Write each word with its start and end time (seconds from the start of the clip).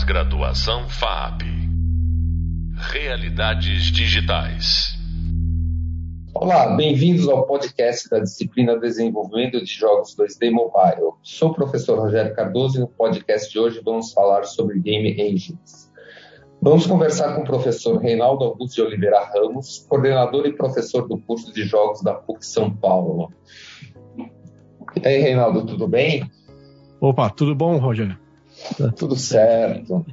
Pós-graduação 0.00 0.88
FAP. 0.88 1.42
Realidades 2.74 3.92
digitais. 3.92 4.98
Olá, 6.34 6.74
bem-vindos 6.74 7.28
ao 7.28 7.46
podcast 7.46 8.08
da 8.08 8.18
disciplina 8.20 8.78
Desenvolvimento 8.78 9.62
de 9.62 9.70
Jogos 9.70 10.16
2D 10.16 10.50
Mobile. 10.50 11.12
Sou 11.22 11.50
o 11.50 11.54
professor 11.54 11.98
Rogério 11.98 12.34
Cardoso 12.34 12.78
e 12.78 12.80
no 12.80 12.88
podcast 12.88 13.52
de 13.52 13.58
hoje 13.58 13.82
vamos 13.84 14.14
falar 14.14 14.44
sobre 14.44 14.80
Game 14.80 15.10
Engines. 15.20 15.92
Vamos 16.62 16.86
conversar 16.86 17.34
com 17.34 17.42
o 17.42 17.44
professor 17.46 17.98
Reinaldo 17.98 18.44
Augusto 18.44 18.76
de 18.76 18.82
Oliveira 18.82 19.22
Ramos, 19.22 19.84
coordenador 19.86 20.46
e 20.46 20.56
professor 20.56 21.06
do 21.06 21.18
curso 21.18 21.52
de 21.52 21.64
jogos 21.64 22.00
da 22.00 22.14
PUC 22.14 22.46
São 22.46 22.74
Paulo. 22.74 23.30
E 24.96 25.06
aí, 25.06 25.18
Reinaldo, 25.18 25.66
tudo 25.66 25.86
bem? 25.86 26.24
Opa, 27.02 27.28
tudo 27.28 27.54
bom, 27.54 27.76
Rogério? 27.76 28.29
Tudo 28.96 29.16
certo. 29.16 30.04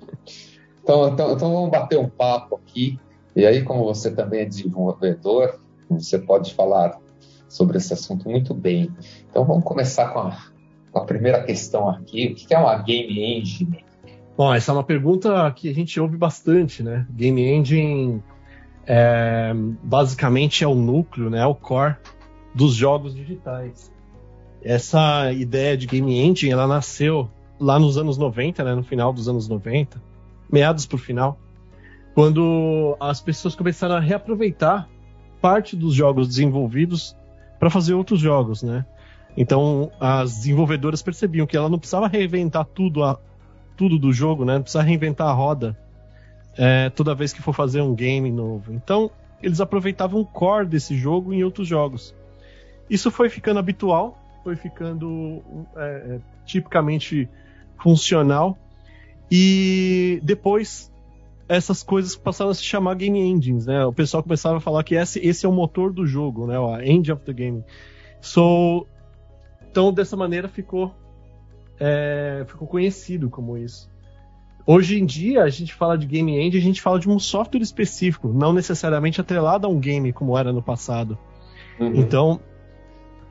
Então, 0.84 1.10
então, 1.10 1.34
então 1.34 1.54
vamos 1.54 1.70
bater 1.70 2.00
um 2.00 2.10
papo 2.10 2.56
aqui. 2.56 3.00
E 3.36 3.46
aí, 3.46 3.64
como 3.64 3.84
você 3.84 4.10
também 4.10 4.42
é 4.42 4.46
desenvolvedor, 4.46 5.60
você 5.90 6.18
pode 6.18 6.54
falar 6.54 6.98
sobre 7.48 7.78
esse 7.78 7.94
assunto 7.94 8.30
muito 8.30 8.54
bem. 8.54 8.90
Então 9.30 9.46
vamos 9.46 9.64
começar 9.64 10.10
com 10.10 10.20
a, 10.20 10.38
com 10.92 11.00
a 11.00 11.06
primeira 11.06 11.44
questão 11.44 11.90
aqui. 11.90 12.28
O 12.28 12.36
que 12.36 12.54
é 12.54 12.58
uma 12.58 12.76
game 12.82 13.38
engine? 13.38 13.86
Bom, 14.36 14.54
essa 14.54 14.72
é 14.72 14.74
uma 14.74 14.84
pergunta 14.84 15.52
que 15.56 15.70
a 15.70 15.74
gente 15.74 16.00
ouve 16.00 16.18
bastante, 16.18 16.84
né? 16.84 17.08
Game 17.10 17.42
engine 17.42 18.24
é, 18.86 19.52
basicamente 19.84 20.64
é 20.64 20.68
o 20.68 20.76
núcleo, 20.76 21.30
né? 21.30 21.40
É 21.40 21.46
o 21.46 21.56
core 21.56 21.96
dos 22.54 22.74
jogos 22.74 23.16
digitais. 23.16 23.92
Essa 24.62 25.32
ideia 25.32 25.78
de 25.78 25.88
game 25.88 26.20
engine, 26.20 26.52
ela 26.52 26.68
nasceu 26.68 27.30
lá 27.60 27.80
nos 27.80 27.98
anos 27.98 28.18
90, 28.18 28.64
né? 28.64 28.76
No 28.76 28.84
final 28.84 29.12
dos 29.12 29.28
anos 29.28 29.48
90, 29.48 30.02
meados 30.52 30.86
para 30.86 30.96
o 30.96 31.00
final, 31.00 31.40
quando 32.14 32.96
as 33.00 33.22
pessoas 33.22 33.56
começaram 33.56 33.96
a 33.96 34.00
reaproveitar 34.00 34.90
parte 35.42 35.76
dos 35.76 35.94
jogos 35.94 36.28
desenvolvidos 36.28 37.16
para 37.60 37.70
fazer 37.70 37.94
outros 37.94 38.20
jogos, 38.20 38.64
né? 38.64 38.86
Então 39.36 39.92
as 40.00 40.38
desenvolvedoras 40.38 41.02
percebiam 41.02 41.46
que 41.46 41.56
ela 41.56 41.70
não 41.70 41.78
precisava 41.78 42.08
reinventar 42.08 42.66
tudo, 42.66 43.04
a, 43.04 43.20
tudo 43.76 44.00
do 44.00 44.12
jogo, 44.12 44.44
né? 44.46 44.56
Não 44.56 44.62
precisava 44.64 44.88
reinventar 44.88 45.28
a 45.28 45.34
roda 45.34 45.78
é, 46.58 46.90
toda 46.90 47.14
vez 47.14 47.32
que 47.32 47.42
for 47.42 47.54
fazer 47.54 47.82
um 47.82 47.94
game 47.94 48.32
novo. 48.32 48.74
Então 48.74 49.12
eles 49.42 49.62
aproveitavam 49.62 50.20
o 50.20 50.26
core 50.26 50.66
desse 50.66 50.98
jogo 50.98 51.34
em 51.34 51.44
outros 51.44 51.68
jogos. 51.68 52.16
Isso 52.90 53.12
foi 53.12 53.30
ficando 53.30 53.60
habitual, 53.60 54.18
foi 54.44 54.56
ficando 54.56 55.44
é, 55.76 56.16
é 56.16 56.20
tipicamente 56.46 57.30
funcional 57.82 58.58
e 59.32 60.20
depois 60.24 60.92
essas 61.50 61.82
coisas 61.82 62.16
passaram 62.16 62.52
a 62.52 62.54
se 62.54 62.64
chamar 62.64 62.96
game 62.96 63.20
engines, 63.20 63.66
né? 63.66 63.86
O 63.86 63.94
pessoal 63.94 64.22
começava 64.22 64.58
a 64.58 64.60
falar 64.60 64.84
que 64.84 64.96
esse, 64.96 65.20
esse 65.26 65.46
é 65.46 65.50
o 65.50 65.52
motor 65.52 65.94
do 65.94 66.06
jogo, 66.06 66.46
né? 66.46 66.58
A 66.58 66.86
end 66.86 67.12
of 67.12 67.24
the 67.24 67.34
game. 67.34 67.64
So, 68.20 68.86
então 69.70 69.94
dessa 69.94 70.18
maneira 70.18 70.48
ficou 70.48 70.94
é, 71.80 72.44
ficou 72.48 72.68
conhecido 72.68 73.30
como 73.30 73.58
isso. 73.58 73.90
Hoje 74.66 75.00
em 75.00 75.06
dia 75.06 75.44
a 75.44 75.50
gente 75.50 75.74
fala 75.74 75.98
de 75.98 76.06
game 76.06 76.38
engine, 76.38 76.58
a 76.58 76.62
gente 76.62 76.82
fala 76.82 77.00
de 77.00 77.10
um 77.10 77.18
software 77.18 77.62
específico, 77.62 78.28
não 78.28 78.52
necessariamente 78.52 79.22
atrelado 79.22 79.66
a 79.66 79.70
um 79.70 79.80
game 79.80 80.12
como 80.12 80.38
era 80.38 80.52
no 80.52 80.62
passado. 80.62 81.18
Uhum. 81.80 81.96
Então 81.96 82.42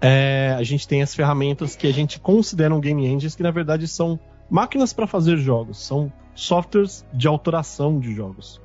é, 0.00 0.54
a 0.56 0.62
gente 0.62 0.88
tem 0.88 1.02
as 1.02 1.14
ferramentas 1.14 1.76
que 1.76 1.86
a 1.86 1.92
gente 1.92 2.18
considera 2.18 2.74
um 2.74 2.80
game 2.80 3.06
engines 3.06 3.34
que 3.34 3.42
na 3.42 3.50
verdade 3.50 3.86
são 3.86 4.18
máquinas 4.50 4.92
para 4.92 5.06
fazer 5.06 5.36
jogos, 5.36 5.84
são 5.84 6.12
softwares 6.34 7.04
de 7.12 7.26
autoração 7.26 7.98
de 7.98 8.14
jogos. 8.14 8.60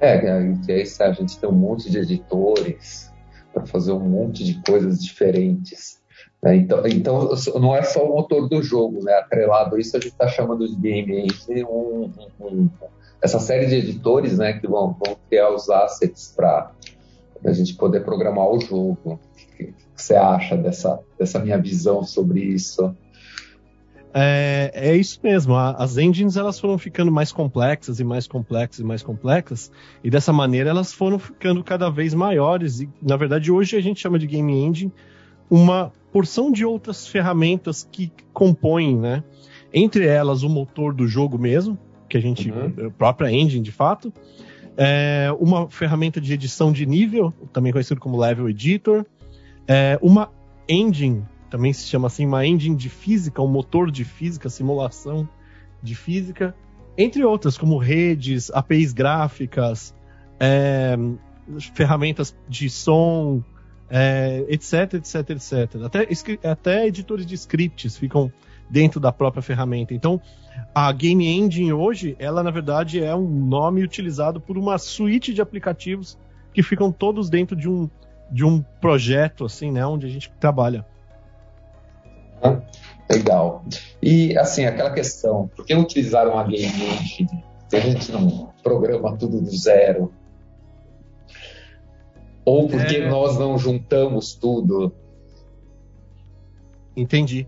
É, 0.00 0.30
aí 0.30 0.84
a 1.00 1.12
gente 1.12 1.38
tem 1.38 1.48
um 1.48 1.52
monte 1.52 1.90
de 1.90 1.98
editores 1.98 3.12
para 3.52 3.66
fazer 3.66 3.92
um 3.92 4.00
monte 4.00 4.44
de 4.44 4.60
coisas 4.62 5.02
diferentes. 5.02 6.00
Né? 6.42 6.56
Então, 6.56 6.86
então, 6.86 7.30
não 7.60 7.76
é 7.76 7.82
só 7.82 8.04
o 8.04 8.14
motor 8.14 8.48
do 8.48 8.62
jogo, 8.62 9.04
né? 9.04 9.12
Atrelado 9.14 9.76
a 9.76 9.78
isso, 9.78 9.96
a 9.96 10.00
gente 10.00 10.12
está 10.12 10.26
chamando 10.26 10.66
de 10.66 10.74
game 10.76 11.20
engine 11.20 11.64
um, 11.64 12.10
um, 12.40 12.46
um, 12.46 12.70
essa 13.22 13.38
série 13.38 13.66
de 13.66 13.76
editores 13.76 14.38
né, 14.38 14.54
que 14.54 14.66
vão, 14.66 14.96
vão 15.04 15.16
criar 15.28 15.50
os 15.50 15.68
assets 15.68 16.32
para 16.34 16.72
a 17.44 17.52
gente 17.52 17.74
poder 17.74 18.04
programar 18.04 18.48
o 18.48 18.58
jogo. 18.58 18.98
O 19.04 19.18
que 19.56 19.74
você 19.94 20.14
acha 20.14 20.56
dessa, 20.56 20.98
dessa 21.18 21.38
minha 21.38 21.58
visão 21.58 22.02
sobre 22.02 22.40
isso? 22.40 22.96
É, 24.12 24.70
é 24.74 24.96
isso 24.96 25.20
mesmo. 25.22 25.54
As 25.54 25.96
engines 25.96 26.36
elas 26.36 26.58
foram 26.58 26.76
ficando 26.78 27.12
mais 27.12 27.32
complexas 27.32 28.00
e 28.00 28.04
mais 28.04 28.26
complexas 28.26 28.80
e 28.80 28.84
mais 28.84 29.02
complexas, 29.02 29.70
e 30.02 30.10
dessa 30.10 30.32
maneira 30.32 30.70
elas 30.70 30.92
foram 30.92 31.18
ficando 31.18 31.62
cada 31.62 31.88
vez 31.88 32.14
maiores. 32.14 32.80
E 32.80 32.88
na 33.00 33.16
verdade 33.16 33.50
hoje 33.52 33.76
a 33.76 33.80
gente 33.80 34.00
chama 34.00 34.18
de 34.18 34.26
game 34.26 34.52
engine 34.52 34.92
uma 35.48 35.92
porção 36.12 36.50
de 36.50 36.64
outras 36.64 37.06
ferramentas 37.06 37.88
que 37.90 38.12
compõem, 38.32 38.96
né? 38.96 39.22
Entre 39.72 40.06
elas 40.06 40.42
o 40.42 40.48
motor 40.48 40.92
do 40.92 41.06
jogo 41.06 41.38
mesmo, 41.38 41.78
que 42.08 42.16
a 42.16 42.20
gente 42.20 42.50
uhum. 42.50 42.88
a 42.88 42.90
própria 42.90 43.30
engine 43.30 43.62
de 43.62 43.72
fato, 43.72 44.12
é, 44.76 45.28
uma 45.38 45.68
ferramenta 45.68 46.20
de 46.20 46.32
edição 46.32 46.72
de 46.72 46.86
nível, 46.86 47.32
também 47.52 47.72
conhecido 47.72 48.00
como 48.00 48.18
level 48.18 48.48
editor, 48.48 49.04
é, 49.68 49.98
uma 50.02 50.30
engine 50.68 51.22
também 51.50 51.72
se 51.72 51.86
chama 51.86 52.06
assim, 52.06 52.26
uma 52.26 52.46
engine 52.46 52.76
de 52.76 52.88
física, 52.88 53.42
um 53.42 53.48
motor 53.48 53.90
de 53.90 54.04
física, 54.04 54.48
simulação 54.48 55.28
de 55.82 55.94
física, 55.94 56.54
entre 56.96 57.24
outras, 57.24 57.58
como 57.58 57.78
redes, 57.78 58.50
APIs 58.50 58.92
gráficas, 58.92 59.94
é, 60.38 60.96
ferramentas 61.74 62.36
de 62.48 62.70
som, 62.70 63.42
é, 63.88 64.44
etc, 64.48 64.94
etc, 64.94 65.30
etc. 65.30 65.82
Até, 65.84 66.08
até 66.48 66.86
editores 66.86 67.26
de 67.26 67.34
scripts 67.34 67.96
ficam 67.96 68.32
dentro 68.70 69.00
da 69.00 69.10
própria 69.10 69.42
ferramenta. 69.42 69.92
Então, 69.92 70.20
a 70.74 70.92
Game 70.92 71.26
Engine 71.26 71.72
hoje, 71.72 72.14
ela 72.18 72.42
na 72.42 72.50
verdade 72.50 73.02
é 73.02 73.14
um 73.14 73.28
nome 73.28 73.82
utilizado 73.82 74.40
por 74.40 74.56
uma 74.56 74.78
suíte 74.78 75.34
de 75.34 75.42
aplicativos 75.42 76.16
que 76.54 76.62
ficam 76.62 76.92
todos 76.92 77.28
dentro 77.28 77.56
de 77.56 77.68
um, 77.68 77.90
de 78.30 78.44
um 78.44 78.62
projeto, 78.80 79.44
assim, 79.44 79.72
né, 79.72 79.84
onde 79.84 80.06
a 80.06 80.08
gente 80.08 80.30
trabalha. 80.38 80.86
Legal. 83.10 83.64
E, 84.00 84.38
assim, 84.38 84.64
aquela 84.64 84.92
questão, 84.92 85.50
por 85.54 85.66
que 85.66 85.74
utilizar 85.74 86.28
uma 86.28 86.44
game 86.44 86.66
engine 86.66 87.44
se 87.68 87.76
a 87.76 87.80
gente 87.80 88.12
não 88.12 88.52
programa 88.62 89.16
tudo 89.16 89.40
do 89.40 89.50
zero? 89.50 90.12
Ou 92.44 92.68
porque 92.68 92.96
é... 92.96 93.08
nós 93.08 93.38
não 93.38 93.58
juntamos 93.58 94.34
tudo? 94.34 94.94
Entendi. 96.96 97.46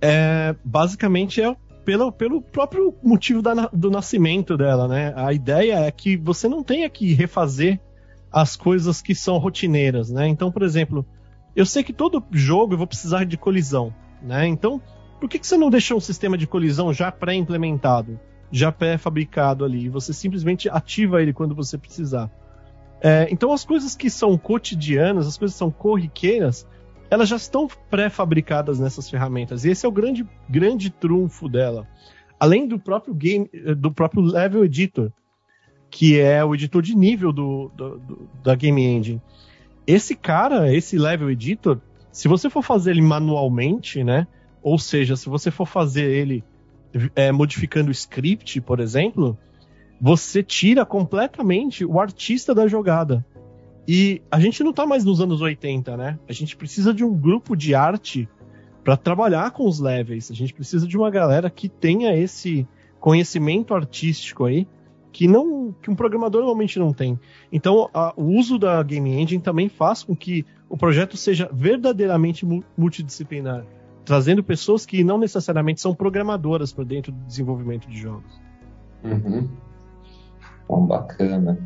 É, 0.00 0.54
basicamente 0.64 1.40
é 1.40 1.56
pelo, 1.84 2.10
pelo 2.10 2.42
próprio 2.42 2.92
motivo 3.02 3.40
da, 3.40 3.68
do 3.72 3.90
nascimento 3.90 4.56
dela, 4.56 4.88
né? 4.88 5.12
A 5.16 5.32
ideia 5.32 5.86
é 5.86 5.90
que 5.90 6.16
você 6.16 6.48
não 6.48 6.64
tenha 6.64 6.90
que 6.90 7.14
refazer 7.14 7.80
as 8.30 8.56
coisas 8.56 9.00
que 9.00 9.14
são 9.14 9.38
rotineiras, 9.38 10.10
né? 10.10 10.26
Então, 10.26 10.50
por 10.50 10.62
exemplo, 10.62 11.06
eu 11.54 11.64
sei 11.64 11.84
que 11.84 11.92
todo 11.92 12.22
jogo 12.32 12.74
eu 12.74 12.78
vou 12.78 12.86
precisar 12.86 13.24
de 13.24 13.36
colisão. 13.36 13.94
Né? 14.26 14.48
Então, 14.48 14.82
por 15.20 15.28
que, 15.28 15.38
que 15.38 15.46
você 15.46 15.56
não 15.56 15.70
deixou 15.70 15.96
um 15.96 16.00
sistema 16.00 16.36
de 16.36 16.46
colisão 16.46 16.92
já 16.92 17.10
pré-implementado, 17.12 18.18
já 18.50 18.72
pré-fabricado 18.72 19.64
ali, 19.64 19.84
e 19.84 19.88
você 19.88 20.12
simplesmente 20.12 20.68
ativa 20.68 21.22
ele 21.22 21.32
quando 21.32 21.54
você 21.54 21.78
precisar? 21.78 22.30
É, 23.00 23.28
então, 23.30 23.52
as 23.52 23.64
coisas 23.64 23.94
que 23.94 24.10
são 24.10 24.36
cotidianas, 24.36 25.26
as 25.26 25.38
coisas 25.38 25.54
que 25.54 25.58
são 25.58 25.70
corriqueiras, 25.70 26.66
elas 27.08 27.28
já 27.28 27.36
estão 27.36 27.68
pré-fabricadas 27.88 28.80
nessas 28.80 29.08
ferramentas. 29.08 29.64
E 29.64 29.70
esse 29.70 29.86
é 29.86 29.88
o 29.88 29.92
grande, 29.92 30.26
grande 30.48 30.90
trunfo 30.90 31.48
dela. 31.48 31.86
Além 32.38 32.66
do 32.66 32.78
próprio 32.78 33.14
game, 33.14 33.48
do 33.76 33.92
próprio 33.92 34.22
level 34.22 34.64
editor, 34.64 35.12
que 35.88 36.18
é 36.18 36.44
o 36.44 36.54
editor 36.54 36.82
de 36.82 36.96
nível 36.96 37.32
do, 37.32 37.70
do, 37.74 37.98
do 37.98 38.28
da 38.42 38.54
game 38.54 38.82
engine. 38.82 39.22
Esse 39.86 40.16
cara, 40.16 40.74
esse 40.74 40.98
level 40.98 41.30
editor, 41.30 41.80
se 42.16 42.28
você 42.28 42.48
for 42.48 42.62
fazer 42.62 42.92
ele 42.92 43.02
manualmente, 43.02 44.02
né? 44.02 44.26
Ou 44.62 44.78
seja, 44.78 45.16
se 45.16 45.28
você 45.28 45.50
for 45.50 45.66
fazer 45.66 46.10
ele 46.10 46.42
é, 47.14 47.30
modificando 47.30 47.90
o 47.90 47.92
script, 47.92 48.58
por 48.62 48.80
exemplo, 48.80 49.36
você 50.00 50.42
tira 50.42 50.86
completamente 50.86 51.84
o 51.84 52.00
artista 52.00 52.54
da 52.54 52.66
jogada. 52.66 53.22
E 53.86 54.22
a 54.30 54.40
gente 54.40 54.64
não 54.64 54.72
tá 54.72 54.86
mais 54.86 55.04
nos 55.04 55.20
anos 55.20 55.42
80, 55.42 55.94
né? 55.98 56.18
A 56.26 56.32
gente 56.32 56.56
precisa 56.56 56.94
de 56.94 57.04
um 57.04 57.14
grupo 57.14 57.54
de 57.54 57.74
arte 57.74 58.26
para 58.82 58.96
trabalhar 58.96 59.50
com 59.50 59.68
os 59.68 59.78
levels. 59.78 60.30
A 60.30 60.34
gente 60.34 60.54
precisa 60.54 60.88
de 60.88 60.96
uma 60.96 61.10
galera 61.10 61.50
que 61.50 61.68
tenha 61.68 62.16
esse 62.16 62.66
conhecimento 62.98 63.74
artístico 63.74 64.46
aí 64.46 64.66
que 65.12 65.28
não 65.28 65.74
que 65.82 65.90
um 65.90 65.94
programador 65.94 66.40
normalmente 66.40 66.78
não 66.78 66.94
tem. 66.94 67.20
Então, 67.52 67.90
a, 67.92 68.14
o 68.16 68.24
uso 68.38 68.58
da 68.58 68.82
game 68.82 69.20
engine 69.20 69.42
também 69.42 69.68
faz 69.68 70.02
com 70.02 70.16
que 70.16 70.46
o 70.68 70.76
projeto 70.76 71.16
seja 71.16 71.48
verdadeiramente 71.52 72.46
multidisciplinar, 72.76 73.64
trazendo 74.04 74.42
pessoas 74.42 74.84
que 74.84 75.04
não 75.04 75.18
necessariamente 75.18 75.80
são 75.80 75.94
programadoras 75.94 76.72
para 76.72 76.84
dentro 76.84 77.12
do 77.12 77.26
desenvolvimento 77.26 77.88
de 77.88 77.98
jogos. 77.98 78.40
Uhum. 79.04 79.48
Bom, 80.68 80.86
bacana. 80.86 81.58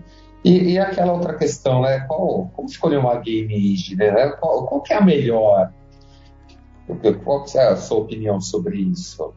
E, 0.44 0.72
e, 0.72 0.78
aquela 0.78 1.12
outra 1.12 1.34
questão, 1.34 1.82
né? 1.82 2.00
Qual, 2.00 2.50
como 2.54 2.68
escolher 2.68 2.98
uma 2.98 3.16
game 3.16 3.54
engine? 3.54 3.96
Né? 3.96 4.28
Qual, 4.40 4.66
qual 4.66 4.80
que 4.80 4.92
é 4.92 4.96
a 4.96 5.02
melhor? 5.02 5.72
Qual 7.24 7.44
que 7.44 7.58
é 7.58 7.68
a 7.68 7.76
sua 7.76 7.98
opinião 7.98 8.40
sobre 8.40 8.78
isso? 8.78 9.34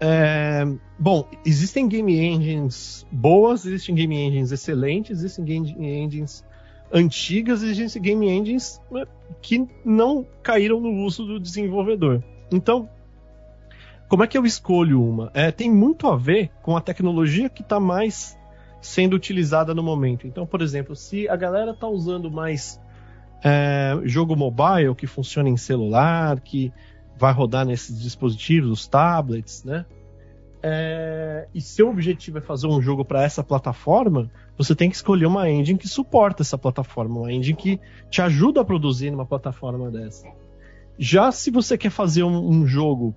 É, 0.00 0.64
bom, 0.98 1.28
existem 1.44 1.86
game 1.86 2.18
engines 2.18 3.06
boas, 3.12 3.66
existem 3.66 3.94
game 3.94 4.16
engines 4.16 4.50
excelentes, 4.50 5.18
existem 5.18 5.44
game 5.44 5.74
engines 5.78 6.42
antigas, 6.92 7.62
existem 7.62 8.02
game 8.02 8.28
engines 8.28 8.80
né, 8.90 9.04
que 9.40 9.66
não 9.84 10.26
caíram 10.42 10.80
no 10.80 11.04
uso 11.04 11.24
do 11.24 11.38
desenvolvedor. 11.38 12.22
Então, 12.50 12.88
como 14.08 14.24
é 14.24 14.26
que 14.26 14.36
eu 14.36 14.44
escolho 14.44 15.02
uma? 15.02 15.30
É, 15.32 15.52
tem 15.52 15.70
muito 15.70 16.08
a 16.08 16.16
ver 16.16 16.50
com 16.62 16.76
a 16.76 16.80
tecnologia 16.80 17.48
que 17.48 17.62
está 17.62 17.78
mais 17.78 18.36
sendo 18.80 19.14
utilizada 19.14 19.74
no 19.74 19.82
momento. 19.82 20.26
Então, 20.26 20.46
por 20.46 20.62
exemplo, 20.62 20.96
se 20.96 21.28
a 21.28 21.36
galera 21.36 21.70
está 21.72 21.86
usando 21.86 22.30
mais 22.30 22.80
é, 23.44 23.98
jogo 24.04 24.34
mobile 24.34 24.94
que 24.96 25.06
funciona 25.06 25.48
em 25.48 25.56
celular, 25.56 26.40
que 26.40 26.72
vai 27.16 27.32
rodar 27.32 27.66
nesses 27.66 28.00
dispositivos, 28.00 28.70
os 28.70 28.88
tablets, 28.88 29.62
né? 29.62 29.84
É, 30.62 31.48
e 31.54 31.60
seu 31.60 31.88
objetivo 31.88 32.38
é 32.38 32.40
fazer 32.40 32.66
um 32.66 32.82
jogo 32.82 33.04
para 33.04 33.22
essa 33.22 33.42
plataforma, 33.42 34.30
você 34.58 34.74
tem 34.74 34.90
que 34.90 34.96
escolher 34.96 35.26
uma 35.26 35.48
engine 35.48 35.78
que 35.78 35.88
suporta 35.88 36.42
essa 36.42 36.58
plataforma, 36.58 37.20
uma 37.20 37.32
engine 37.32 37.56
que 37.56 37.80
te 38.10 38.20
ajuda 38.20 38.60
a 38.60 38.64
produzir 38.64 39.10
numa 39.10 39.24
plataforma 39.24 39.90
dessa. 39.90 40.26
Já 40.98 41.32
se 41.32 41.50
você 41.50 41.78
quer 41.78 41.90
fazer 41.90 42.24
um, 42.24 42.48
um 42.48 42.66
jogo 42.66 43.14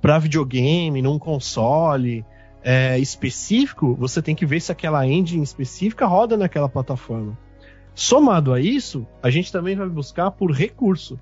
para 0.00 0.20
videogame, 0.20 1.02
num 1.02 1.18
console, 1.18 2.24
é, 2.62 2.98
específico, 2.98 3.94
você 3.94 4.22
tem 4.22 4.34
que 4.34 4.46
ver 4.46 4.60
se 4.60 4.70
aquela 4.70 5.06
engine 5.06 5.42
específica 5.42 6.06
roda 6.06 6.36
naquela 6.36 6.68
plataforma. 6.68 7.36
Somado 7.94 8.52
a 8.52 8.60
isso, 8.60 9.04
a 9.20 9.30
gente 9.30 9.50
também 9.50 9.74
vai 9.74 9.88
buscar 9.88 10.30
por 10.30 10.52
recurso. 10.52 11.18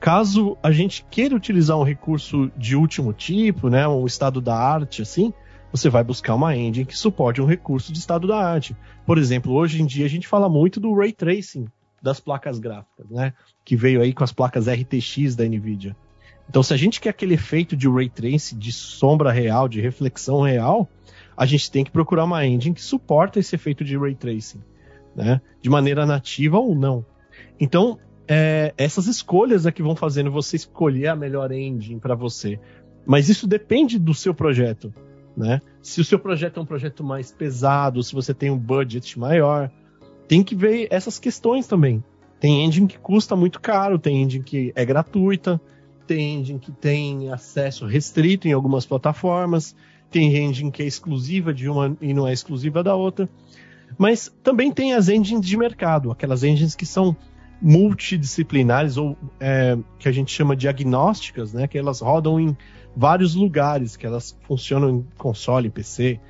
Caso 0.00 0.56
a 0.62 0.70
gente 0.70 1.04
queira 1.10 1.34
utilizar 1.34 1.78
um 1.78 1.82
recurso 1.82 2.50
de 2.56 2.76
último 2.76 3.12
tipo, 3.12 3.68
né, 3.68 3.86
um 3.88 4.06
estado 4.06 4.40
da 4.40 4.56
arte 4.56 5.02
assim, 5.02 5.32
você 5.72 5.88
vai 5.88 6.04
buscar 6.04 6.34
uma 6.34 6.56
engine 6.56 6.84
que 6.84 6.96
suporte 6.96 7.40
um 7.40 7.46
recurso 7.46 7.92
de 7.92 7.98
estado 7.98 8.28
da 8.28 8.38
arte. 8.38 8.76
Por 9.06 9.18
exemplo, 9.18 9.52
hoje 9.52 9.82
em 9.82 9.86
dia 9.86 10.04
a 10.06 10.08
gente 10.08 10.28
fala 10.28 10.48
muito 10.48 10.78
do 10.78 10.94
ray 10.94 11.12
tracing 11.12 11.66
das 12.02 12.20
placas 12.20 12.58
gráficas, 12.58 13.08
né, 13.10 13.32
que 13.64 13.76
veio 13.76 14.02
aí 14.02 14.12
com 14.12 14.22
as 14.22 14.32
placas 14.32 14.68
RTX 14.68 15.34
da 15.34 15.44
Nvidia. 15.44 15.96
Então, 16.48 16.62
se 16.62 16.74
a 16.74 16.76
gente 16.76 17.00
quer 17.00 17.10
aquele 17.10 17.34
efeito 17.34 17.76
de 17.76 17.88
ray 17.88 18.08
tracing, 18.08 18.58
de 18.58 18.70
sombra 18.70 19.32
real, 19.32 19.68
de 19.68 19.80
reflexão 19.80 20.42
real, 20.42 20.88
a 21.36 21.46
gente 21.46 21.70
tem 21.70 21.84
que 21.84 21.90
procurar 21.90 22.24
uma 22.24 22.46
engine 22.46 22.74
que 22.74 22.82
suporta 22.82 23.38
esse 23.38 23.54
efeito 23.54 23.84
de 23.84 23.96
ray 23.96 24.14
tracing, 24.14 24.60
né? 25.16 25.40
De 25.60 25.68
maneira 25.68 26.06
nativa 26.06 26.58
ou 26.58 26.74
não. 26.74 27.04
Então, 27.58 27.98
é, 28.26 28.72
essas 28.76 29.06
escolhas 29.06 29.66
é 29.66 29.72
que 29.72 29.82
vão 29.82 29.94
fazendo 29.94 30.30
você 30.30 30.56
escolher 30.56 31.08
a 31.08 31.16
melhor 31.16 31.52
engine 31.52 32.00
para 32.00 32.14
você. 32.14 32.58
Mas 33.06 33.28
isso 33.28 33.46
depende 33.46 33.98
do 33.98 34.14
seu 34.14 34.34
projeto, 34.34 34.92
né? 35.36 35.60
Se 35.82 36.00
o 36.00 36.04
seu 36.04 36.18
projeto 36.18 36.58
é 36.58 36.62
um 36.62 36.66
projeto 36.66 37.04
mais 37.04 37.30
pesado, 37.30 38.02
se 38.02 38.14
você 38.14 38.32
tem 38.32 38.50
um 38.50 38.58
budget 38.58 39.18
maior, 39.18 39.70
tem 40.26 40.42
que 40.42 40.54
ver 40.54 40.88
essas 40.90 41.18
questões 41.18 41.66
também. 41.66 42.02
Tem 42.40 42.64
engine 42.64 42.86
que 42.86 42.98
custa 42.98 43.36
muito 43.36 43.60
caro, 43.60 43.98
tem 43.98 44.22
engine 44.22 44.42
que 44.42 44.72
é 44.74 44.84
gratuita, 44.84 45.60
tem 46.06 46.40
engine 46.40 46.58
que 46.58 46.72
tem 46.72 47.30
acesso 47.30 47.86
restrito 47.86 48.48
em 48.48 48.52
algumas 48.52 48.86
plataformas, 48.86 49.74
tem 50.10 50.36
engine 50.36 50.70
que 50.70 50.82
é 50.82 50.86
exclusiva 50.86 51.52
de 51.52 51.68
uma 51.68 51.96
e 52.00 52.14
não 52.14 52.26
é 52.26 52.32
exclusiva 52.32 52.82
da 52.82 52.94
outra. 52.94 53.28
Mas 53.98 54.32
também 54.42 54.72
tem 54.72 54.94
as 54.94 55.08
engines 55.08 55.46
de 55.46 55.56
mercado, 55.56 56.10
aquelas 56.10 56.42
engines 56.42 56.74
que 56.74 56.86
são 56.86 57.16
multidisciplinares 57.60 58.96
ou 58.96 59.16
é, 59.40 59.76
que 59.98 60.08
a 60.08 60.12
gente 60.12 60.32
chama 60.32 60.54
de 60.54 60.68
agnósticas, 60.68 61.52
né? 61.52 61.66
Que 61.66 61.78
elas 61.78 62.00
rodam 62.00 62.38
em 62.38 62.56
vários 62.96 63.34
lugares, 63.34 63.96
que 63.96 64.06
elas 64.06 64.36
funcionam 64.42 64.90
em 64.90 65.06
console, 65.16 65.70
PC. 65.70 66.20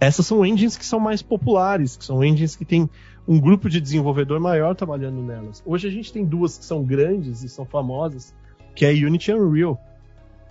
Essas 0.00 0.26
são 0.26 0.44
engines 0.44 0.76
que 0.76 0.84
são 0.84 1.00
mais 1.00 1.22
populares, 1.22 1.96
que 1.96 2.04
são 2.04 2.22
engines 2.22 2.54
que 2.54 2.64
têm 2.64 2.88
um 3.26 3.40
grupo 3.40 3.68
de 3.68 3.80
desenvolvedor 3.80 4.38
maior 4.38 4.74
trabalhando 4.74 5.20
nelas. 5.22 5.62
Hoje 5.66 5.88
a 5.88 5.90
gente 5.90 6.12
tem 6.12 6.24
duas 6.24 6.58
que 6.58 6.64
são 6.64 6.84
grandes 6.84 7.42
e 7.42 7.48
são 7.48 7.64
famosas, 7.64 8.34
que 8.74 8.84
é 8.84 8.90
Unity 8.90 9.30
e 9.30 9.34
Unreal. 9.34 9.80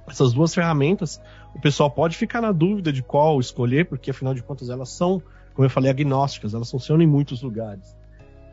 Essas 0.07 0.33
duas 0.33 0.54
ferramentas, 0.54 1.21
o 1.56 1.62
pessoal 1.62 1.89
pode 1.89 2.18
ficar 2.18 2.42
na 2.42 2.51
dúvida 2.51 2.92
de 2.92 3.01
qual 3.01 3.39
escolher, 3.39 3.86
porque 3.86 4.12
afinal 4.12 4.33
de 4.33 4.44
contas 4.44 4.69
elas 4.69 4.89
são, 4.89 5.21
como 5.54 5.66
eu 5.66 5.69
falei, 5.69 5.89
agnósticas, 5.89 6.54
elas 6.54 6.69
funcionam 6.69 7.04
em 7.04 7.07
muitos 7.07 7.42
lugares. 7.42 7.95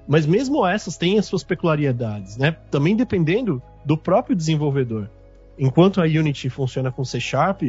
Mas 0.07 0.27
mesmo 0.27 0.67
essas 0.67 0.97
têm 0.97 1.19
as 1.19 1.27
suas 1.27 1.45
peculiaridades, 1.45 2.37
né? 2.37 2.53
Também 2.71 2.97
dependendo 2.97 3.63
do 3.85 3.97
próprio 3.97 4.37
desenvolvedor. 4.37 5.09
Enquanto 5.59 6.01
a 6.01 6.05
Unity 6.05 6.51
funciona 6.51 6.91
com 6.91 7.05
C 7.05 7.21
Sharp, 7.21 7.63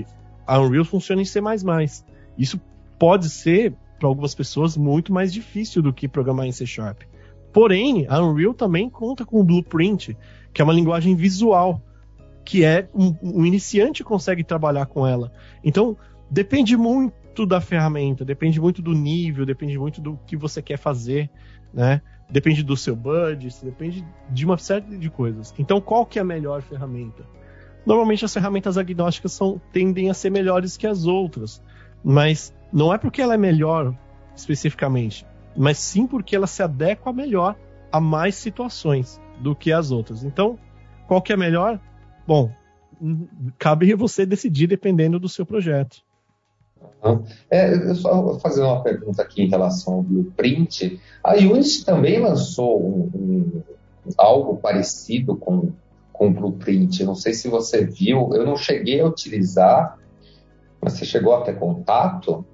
a 0.46 0.60
Unreal 0.60 0.86
funciona 0.86 1.22
em 1.22 1.26
C++. 1.26 1.40
Isso 2.38 2.60
pode 2.98 3.30
ser, 3.30 3.74
para 4.00 4.08
algumas 4.08 4.34
pessoas, 4.34 4.76
muito 4.76 5.14
mais 5.14 5.32
difícil 5.32 5.82
do 5.82 5.94
que 5.94 6.08
programar 6.08 6.46
em 6.46 6.52
C 6.52 6.66
Sharp. 6.66 7.02
Porém, 7.52 8.06
a 8.10 8.20
Unreal 8.22 8.54
também 8.54 8.90
conta 8.90 9.26
com 9.26 9.40
o 9.40 9.44
Blueprint, 9.44 10.18
que 10.52 10.62
é 10.62 10.64
uma 10.64 10.74
linguagem 10.74 11.16
visual 11.16 11.82
que 12.46 12.64
é 12.64 12.88
um, 12.94 13.16
um 13.22 13.46
iniciante 13.46 14.04
consegue 14.04 14.44
trabalhar 14.44 14.86
com 14.86 15.08
ela. 15.08 15.32
Então, 15.64 15.98
depende 16.30 16.76
muito 16.76 17.46
da 17.46 17.62
ferramenta, 17.62 18.26
depende 18.26 18.60
muito 18.60 18.82
do 18.82 18.94
nível, 18.94 19.46
depende 19.46 19.78
muito 19.78 20.02
do 20.02 20.20
que 20.28 20.36
você 20.36 20.62
quer 20.62 20.78
fazer, 20.78 21.30
né? 21.74 22.02
Depende 22.34 22.64
do 22.64 22.76
seu 22.76 22.96
budget, 22.96 23.64
depende 23.64 24.04
de 24.28 24.44
uma 24.44 24.58
série 24.58 24.98
de 24.98 25.08
coisas. 25.08 25.54
Então, 25.60 25.80
qual 25.80 26.04
que 26.04 26.18
é 26.18 26.22
a 26.24 26.26
melhor 26.26 26.64
ferramenta? 26.64 27.24
Normalmente 27.86 28.26
as 28.26 28.34
ferramentas 28.34 28.76
agnósticas 28.76 29.34
são, 29.34 29.62
tendem 29.72 30.10
a 30.10 30.16
ser 30.16 30.32
melhores 30.32 30.76
que 30.76 30.88
as 30.88 31.06
outras, 31.06 31.62
mas 32.04 32.52
não 32.72 32.92
é 32.92 32.98
porque 32.98 33.22
ela 33.22 33.36
é 33.36 33.38
melhor 33.38 33.96
especificamente, 34.36 35.28
mas 35.56 35.78
sim 35.78 36.08
porque 36.08 36.36
ela 36.36 36.48
se 36.48 36.64
adequa 36.64 37.14
melhor 37.14 37.56
a 37.92 38.00
mais 38.00 38.34
situações 38.34 39.22
do 39.40 39.56
que 39.56 39.72
as 39.72 39.92
outras. 39.92 40.24
Então, 40.24 40.58
qual 41.08 41.22
que 41.22 41.34
é 41.34 41.38
melhor? 41.38 41.80
Bom, 42.26 42.52
cabe 43.60 43.94
você 43.94 44.26
decidir 44.26 44.66
dependendo 44.66 45.20
do 45.20 45.30
seu 45.30 45.46
projeto. 45.46 45.98
É, 47.50 47.74
eu 47.74 47.96
só 47.96 48.22
vou 48.22 48.40
fazer 48.40 48.62
uma 48.62 48.82
pergunta 48.82 49.22
aqui 49.22 49.44
em 49.44 49.50
relação 49.50 49.96
ao 49.96 50.04
Blueprint. 50.04 51.00
A 51.24 51.36
Unity 51.36 51.86
também 51.86 52.20
lançou 52.20 52.82
um, 52.82 53.10
um, 53.16 53.62
algo 54.18 54.58
parecido 54.58 55.36
com, 55.36 55.72
com 56.12 56.28
o 56.28 56.34
Blueprint. 56.34 57.04
Não 57.04 57.16
sei 57.16 57.34
se 57.34 57.48
você 57.48 57.86
viu, 57.86 58.34
eu 58.34 58.46
não 58.46 58.56
cheguei 58.56 59.02
a 59.02 59.06
utilizar, 59.06 59.98
mas 60.82 60.94
você 60.94 61.06
chegou 61.06 61.36
a 61.36 61.42
ter 61.42 61.58
contato? 61.60 62.46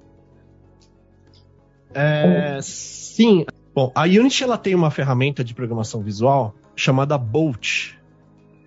É, 1.93 2.59
sim. 2.61 3.45
Bom, 3.73 3.91
a 3.95 4.03
Unity 4.03 4.43
ela 4.43 4.57
tem 4.57 4.75
uma 4.75 4.91
ferramenta 4.91 5.43
de 5.43 5.53
programação 5.53 6.01
visual 6.01 6.53
chamada 6.75 7.17
Bolt. 7.17 7.93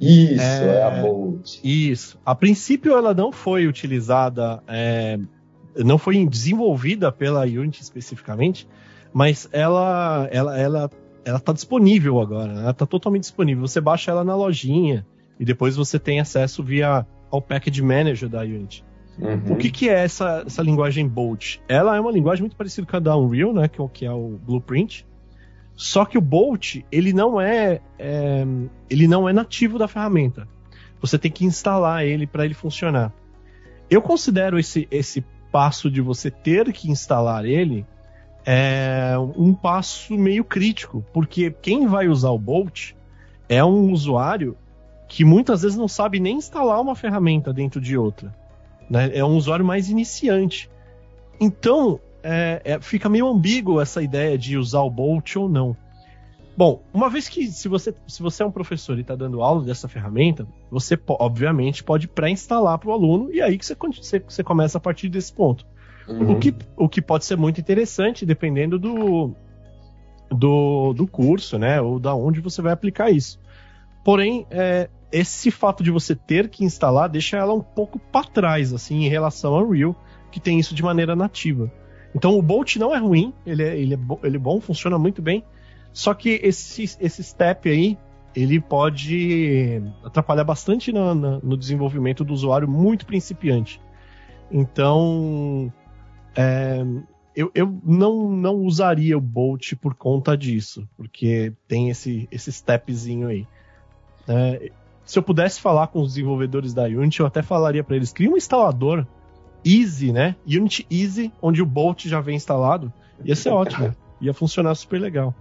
Isso, 0.01 0.43
é, 0.43 0.79
é 0.79 0.83
a 0.83 1.03
Bolt. 1.03 1.61
Isso. 1.63 2.19
A 2.25 2.35
princípio 2.35 2.97
ela 2.97 3.15
não 3.15 3.31
foi 3.31 3.67
utilizada, 3.67 4.63
é, 4.67 5.19
não 5.77 5.99
foi 5.99 6.25
desenvolvida 6.27 7.11
pela 7.11 7.43
Unity 7.43 7.83
especificamente, 7.83 8.69
mas 9.13 9.49
ela, 9.53 10.29
ela, 10.31 10.59
ela, 10.59 10.91
ela 11.25 11.39
está 11.39 11.53
disponível 11.53 12.21
agora. 12.21 12.53
Né? 12.53 12.61
Ela 12.63 12.71
está 12.71 12.87
totalmente 12.87 13.23
disponível. 13.23 13.67
Você 13.67 13.81
baixa 13.81 14.11
ela 14.11 14.25
na 14.25 14.35
lojinha 14.35 15.07
e 15.39 15.45
depois 15.45 15.77
você 15.77 15.99
tem 15.99 16.21
acesso 16.21 16.63
via 16.63 17.07
ao 17.31 17.41
Package 17.41 17.83
Manager 17.83 18.29
da 18.29 18.43
Unity. 18.43 18.85
Uhum. 19.19 19.55
O 19.55 19.57
que, 19.57 19.71
que 19.71 19.89
é 19.89 20.05
essa, 20.05 20.43
essa 20.47 20.63
linguagem 20.63 21.07
Bolt? 21.07 21.59
Ela 21.69 21.97
é 21.97 22.01
uma 22.01 22.11
linguagem 22.11 22.43
muito 22.43 22.57
parecida 22.57 22.87
com 22.87 22.97
a 22.97 23.01
da 23.01 23.17
Unreal, 23.17 23.53
né? 23.53 23.69
Que, 23.69 23.81
é 23.81 23.89
que 23.93 24.07
é 24.07 24.13
o 24.13 24.39
Blueprint. 24.43 25.07
Só 25.75 26.05
que 26.05 26.17
o 26.17 26.21
Bolt, 26.21 26.77
ele 26.91 27.13
não 27.13 27.41
é, 27.41 27.81
é 27.99 28.45
ele 28.89 29.07
não 29.07 29.29
é 29.29 29.33
nativo 29.33 29.79
da 29.79 29.89
ferramenta. 29.89 30.49
Você 31.01 31.19
tem 31.19 31.31
que 31.31 31.45
instalar 31.45 32.05
ele 32.05 32.27
para 32.27 32.45
ele 32.45 32.55
funcionar. 32.55 33.13
Eu 33.91 34.01
considero 34.01 34.59
esse, 34.59 34.87
esse 34.91 35.23
passo 35.53 35.91
de 35.91 36.01
você 36.01 36.31
ter 36.31 36.73
que 36.73 36.91
instalar 36.91 37.45
ele 37.45 37.87
é 38.45 39.15
um 39.37 39.55
passo 39.55 40.15
meio 40.15 40.43
crítico, 40.43 41.05
porque 41.13 41.55
quem 41.63 41.87
vai 41.87 42.09
usar 42.09 42.31
o 42.31 42.39
Bolt 42.39 42.93
é 43.49 43.65
um 43.65 43.93
usuário 43.93 44.57
que 45.07 45.25
muitas 45.25 45.63
vezes 45.63 45.77
não 45.77 45.87
sabe 45.87 46.19
nem 46.19 46.39
instalar 46.39 46.81
uma 46.81 46.97
ferramenta 46.97 47.53
dentro 47.53 47.81
de 47.81 47.97
outra. 47.97 48.35
Né? 48.91 49.11
É 49.15 49.25
um 49.25 49.37
usuário 49.37 49.65
mais 49.65 49.91
iniciante. 49.91 50.71
Então, 51.39 52.01
é, 52.23 52.63
é, 52.65 52.81
fica 52.81 53.09
meio 53.09 53.29
ambíguo 53.29 53.81
essa 53.81 54.03
ideia 54.03 54.39
de 54.39 54.57
usar 54.57 54.81
o 54.81 54.91
Bolt 54.91 55.37
ou 55.37 55.49
não. 55.49 55.77
Bom, 56.63 56.81
uma 56.95 57.11
vez 57.11 57.29
que 57.29 57.49
se 57.49 57.67
você, 57.67 57.93
se 58.07 58.23
você 58.23 58.41
é 58.41 58.47
um 58.47 58.51
professor 58.53 58.97
e 58.97 59.01
está 59.01 59.17
dando 59.17 59.43
aula 59.43 59.65
dessa 59.65 59.89
ferramenta, 59.89 60.47
você 60.71 60.97
obviamente 61.09 61.83
pode 61.83 62.07
pré-instalar 62.07 62.79
para 62.79 62.89
o 62.89 62.93
aluno 62.93 63.33
e 63.33 63.43
aí 63.43 63.59
que 63.59 63.67
você, 63.67 63.75
você, 63.75 64.21
você, 64.21 64.45
começa 64.45 64.79
a 64.79 64.81
partir 64.81 65.09
desse 65.09 65.33
ponto. 65.33 65.67
Uhum. 66.07 66.31
O, 66.31 66.39
que, 66.39 66.55
o 66.77 66.89
que 66.89 67.03
pode 67.03 67.25
ser 67.25 67.37
muito 67.37 67.61
interessante, 67.61 68.25
dependendo 68.25 68.79
do, 68.79 69.35
do, 70.31 70.93
do 70.93 71.05
curso, 71.05 71.59
né? 71.59 71.81
Ou 71.81 71.99
da 71.99 72.15
onde 72.15 72.41
você 72.41 72.63
vai 72.63 72.73
aplicar 72.73 73.11
isso. 73.11 73.41
Porém, 74.05 74.47
é, 74.49 74.89
esse 75.11 75.51
fato 75.51 75.83
de 75.83 75.91
você 75.91 76.15
ter 76.15 76.49
que 76.49 76.65
instalar 76.65 77.09
deixa 77.09 77.39
ela 77.39 77.53
um 77.53 77.61
pouco 77.61 77.99
para 77.99 78.25
trás, 78.25 78.73
assim, 78.73 79.05
em 79.05 79.09
relação 79.09 79.53
ao 79.53 79.67
Unreal, 79.67 79.97
que 80.31 80.39
tem 80.39 80.61
isso 80.61 80.77
de 80.77 80.83
maneira 80.85 81.17
nativa. 81.17 81.73
Então 82.15 82.39
o 82.39 82.43
Bolt 82.43 82.77
não 82.77 82.95
é 82.95 82.99
ruim, 82.99 83.35
ele 83.45 83.65
é, 83.65 83.77
ele 83.77 83.95
é, 83.95 83.97
bo 83.97 84.21
ele 84.23 84.37
é 84.37 84.39
bom, 84.39 84.61
funciona 84.61 84.97
muito 84.97 85.21
bem. 85.21 85.45
Só 85.93 86.15
que 86.15 86.41
esse, 86.43 86.85
esse 87.01 87.23
step 87.23 87.69
aí, 87.69 87.99
ele 88.35 88.61
pode 88.61 89.83
atrapalhar 90.03 90.45
bastante 90.45 90.91
no, 90.93 91.15
no, 91.15 91.57
desenvolvimento 91.57 92.25
do 92.25 92.33
usuário 92.33 92.67
muito 92.67 93.05
principiante. 93.05 93.81
Então, 94.51 95.73
é, 96.35 96.83
eu, 97.37 97.51
eu 97.55 97.79
não, 97.85 98.31
não 98.31 98.57
usaria 98.57 99.17
o 99.17 99.21
Bolt 99.21 99.75
por 99.77 99.95
conta 99.95 100.37
disso, 100.37 100.89
porque 100.97 101.53
tem 101.69 101.91
esse, 101.91 102.27
esse 102.31 102.51
stepzinho 102.51 103.29
aí. 103.29 103.47
É, 104.27 104.71
se 105.05 105.19
eu 105.19 105.23
pudesse 105.23 105.61
falar 105.61 105.89
com 105.89 106.01
os 106.01 106.09
desenvolvedores 106.15 106.73
da 106.73 106.85
Unity, 106.85 107.21
eu 107.21 107.27
até 107.27 107.43
falaria 107.43 107.85
para 107.85 107.97
eles: 107.97 108.13
cria 108.13 108.31
um 108.31 108.37
instalador 108.37 109.07
Easy, 109.65 110.13
né? 110.13 110.37
Unity 110.47 110.87
Easy, 110.91 111.33
onde 111.41 111.63
o 111.63 111.67
Bolt 111.67 112.07
já 112.07 112.21
vem 112.21 112.37
instalado. 112.37 112.93
Ia 113.25 113.37
ser 113.37 113.51
ótimo. 113.51 113.95
Ia 114.21 114.33
funcionar 114.33 114.75
super 114.75 115.01
legal. 115.01 115.35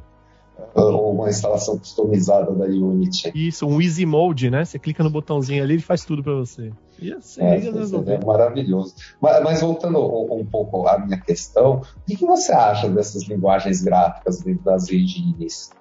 Ou 0.74 1.14
uma 1.14 1.30
instalação 1.30 1.78
customizada 1.78 2.52
da 2.54 2.66
Unity. 2.66 3.32
Isso, 3.36 3.68
um 3.68 3.82
Easy 3.82 4.06
Mode, 4.06 4.50
né? 4.50 4.64
Você 4.64 4.80
clica 4.80 5.04
no 5.04 5.10
botãozinho 5.10 5.64
ali 5.64 5.76
e 5.76 5.82
faz 5.82 6.06
tudo 6.06 6.24
para 6.24 6.34
você. 6.34 6.72
Ia 7.00 7.20
ser, 7.20 7.42
é, 7.42 8.14
é 8.14 8.26
maravilhoso. 8.26 8.94
Mas, 9.20 9.44
mas, 9.44 9.62
voltando 9.62 10.00
um, 10.34 10.46
pouco 10.46 10.88
à 10.88 11.00
minha 11.00 11.20
questão, 11.20 11.82
o 11.82 12.02
que, 12.06 12.16
que 12.16 12.26
você 12.26 12.54
acha 12.54 12.88
dessas 12.90 13.24
linguagens 13.24 13.82
gráficas 13.82 14.42
dentro 14.42 14.64
das 14.64 14.90
engines? 14.90 15.72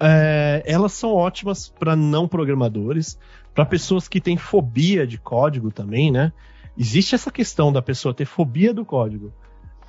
É, 0.00 0.62
elas 0.64 0.92
são 0.92 1.12
ótimas 1.12 1.68
para 1.68 1.94
não 1.94 2.26
programadores, 2.26 3.18
para 3.54 3.66
pessoas 3.66 4.08
que 4.08 4.20
têm 4.20 4.36
fobia 4.36 5.06
de 5.06 5.18
código 5.18 5.70
também, 5.70 6.10
né? 6.10 6.32
Existe 6.78 7.14
essa 7.14 7.30
questão 7.30 7.72
da 7.72 7.82
pessoa 7.82 8.14
ter 8.14 8.24
fobia 8.24 8.72
do 8.72 8.84
código. 8.84 9.32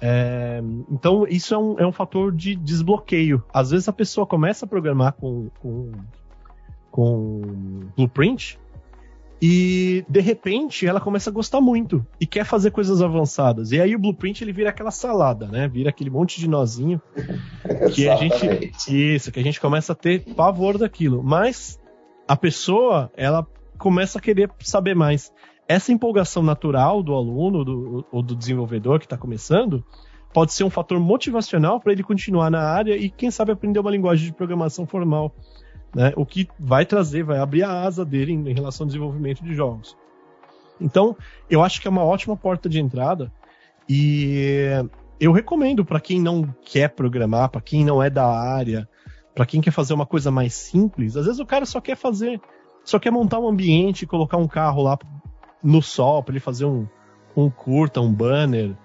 É, 0.06 0.62
então, 0.92 1.26
isso 1.30 1.56
é 1.56 1.58
um, 1.58 1.80
é 1.80 1.88
um 1.88 1.92
fator 1.94 2.30
de 2.36 2.58
desbloqueio. 2.58 3.42
Às 3.54 3.72
vezes 3.72 3.88
a 3.88 3.94
pessoa 3.94 4.28
começa 4.28 4.66
a 4.66 4.68
programar 4.68 5.14
com, 5.14 5.50
com, 5.62 5.92
com 6.92 7.42
blueprint 7.96 8.60
e 9.42 10.04
de 10.10 10.20
repente 10.20 10.86
ela 10.86 11.00
começa 11.00 11.30
a 11.30 11.34
gostar 11.34 11.62
muito 11.62 12.06
e 12.20 12.28
quer 12.28 12.44
fazer 12.44 12.72
coisas 12.72 13.02
avançadas. 13.02 13.72
E 13.72 13.80
aí 13.80 13.96
o 13.96 14.00
blueprint 14.00 14.42
ele 14.42 14.52
vira 14.52 14.72
aquela 14.72 14.92
salada, 14.92 15.48
né? 15.48 15.70
Vira 15.70 15.90
aquele 15.90 16.10
monte 16.10 16.38
de 16.38 16.50
nozinho 16.50 17.02
que 17.96 18.10
a 18.10 18.18
gente 18.18 18.74
isso, 18.90 19.32
que 19.32 19.40
a 19.40 19.44
gente 19.44 19.62
começa 19.62 19.94
a 19.94 19.96
ter 19.96 20.20
pavor 20.36 20.78
daquilo. 20.78 21.24
Mas 21.24 21.80
a 22.28 22.36
pessoa, 22.36 23.10
ela 23.16 23.48
começa 23.78 24.20
a 24.20 24.22
querer 24.22 24.52
saber 24.60 24.96
mais. 24.96 25.32
Essa 25.68 25.92
empolgação 25.92 26.44
natural 26.44 27.02
do 27.02 27.14
aluno 27.14 27.64
do, 27.64 28.06
ou 28.12 28.22
do 28.22 28.36
desenvolvedor 28.36 29.00
que 29.00 29.06
está 29.06 29.18
começando 29.18 29.84
pode 30.34 30.52
ser 30.54 30.64
um 30.64 30.70
fator 30.70 31.00
motivacional 31.00 31.80
para 31.80 31.92
ele 31.92 32.04
continuar 32.04 32.50
na 32.50 32.62
área 32.62 32.98
e, 32.98 33.10
quem 33.10 33.30
sabe, 33.32 33.52
aprender 33.52 33.80
uma 33.80 33.92
linguagem 33.92 34.26
de 34.26 34.34
programação 34.34 34.86
formal 34.86 35.34
né? 35.94 36.12
O 36.16 36.26
que 36.26 36.48
vai 36.60 36.86
trazer, 36.86 37.24
vai 37.24 37.38
abrir 37.38 37.64
a 37.64 37.84
asa 37.84 38.04
dele 38.04 38.32
em, 38.32 38.50
em 38.50 38.54
relação 38.54 38.86
ao 38.86 38.88
desenvolvimento 38.88 39.44
de 39.44 39.54
jogos. 39.54 39.96
Então, 40.82 41.16
eu 41.50 41.64
acho 41.64 41.80
que 41.80 41.88
é 41.88 41.92
uma 41.92 42.04
ótima 42.04 42.36
porta 42.36 42.68
de 42.68 42.80
entrada 42.80 43.32
e 43.88 44.70
eu 45.20 45.32
recomendo 45.32 45.86
para 45.86 46.00
quem 46.00 46.20
não 46.20 46.54
quer 46.66 46.90
programar, 46.90 47.50
para 47.50 47.62
quem 47.62 47.86
não 47.86 48.02
é 48.02 48.10
da 48.10 48.26
área, 48.26 48.90
para 49.36 49.46
quem 49.46 49.62
quer 49.62 49.72
fazer 49.72 49.94
uma 49.94 50.06
coisa 50.06 50.32
mais 50.32 50.54
simples. 50.54 51.16
Às 51.16 51.26
vezes 51.26 51.40
o 51.40 51.46
cara 51.46 51.66
só 51.66 51.80
quer 51.80 51.96
fazer, 51.96 52.42
só 52.84 52.98
quer 52.98 53.12
montar 53.12 53.40
um 53.40 53.48
ambiente, 53.48 54.08
colocar 54.08 54.38
um 54.38 54.48
carro 54.48 54.82
lá 54.82 54.98
no 55.64 55.82
sol 55.82 56.22
para 56.22 56.34
ele 56.34 56.40
fazer 56.40 56.66
um, 56.66 56.88
um 57.36 57.50
curta, 57.50 58.02
um 58.02 58.12
banner, 58.12 58.76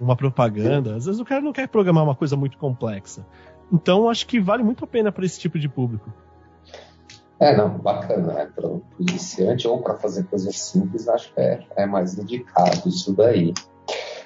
uma 0.00 0.16
propaganda. 0.16 0.96
Às 0.96 1.06
vezes 1.06 1.20
o 1.20 1.24
cara 1.24 1.40
não 1.40 1.52
quer 1.52 1.68
programar 1.68 2.04
uma 2.04 2.14
coisa 2.14 2.36
muito 2.36 2.58
complexa. 2.58 3.26
Então 3.72 4.08
acho 4.08 4.26
que 4.26 4.38
vale 4.38 4.62
muito 4.62 4.84
a 4.84 4.86
pena 4.86 5.10
para 5.10 5.24
esse 5.24 5.40
tipo 5.40 5.58
de 5.58 5.68
público. 5.68 6.12
É, 7.38 7.54
não, 7.54 7.78
bacana, 7.78 8.32
né? 8.32 8.48
Para 8.54 8.66
o 8.66 8.82
iniciante 8.98 9.68
ou 9.68 9.82
para 9.82 9.94
fazer 9.94 10.24
coisas 10.24 10.58
simples, 10.58 11.06
acho 11.08 11.32
que 11.34 11.40
é, 11.40 11.60
é 11.76 11.86
mais 11.86 12.16
indicado 12.16 12.88
isso 12.88 13.14
daí. 13.14 13.52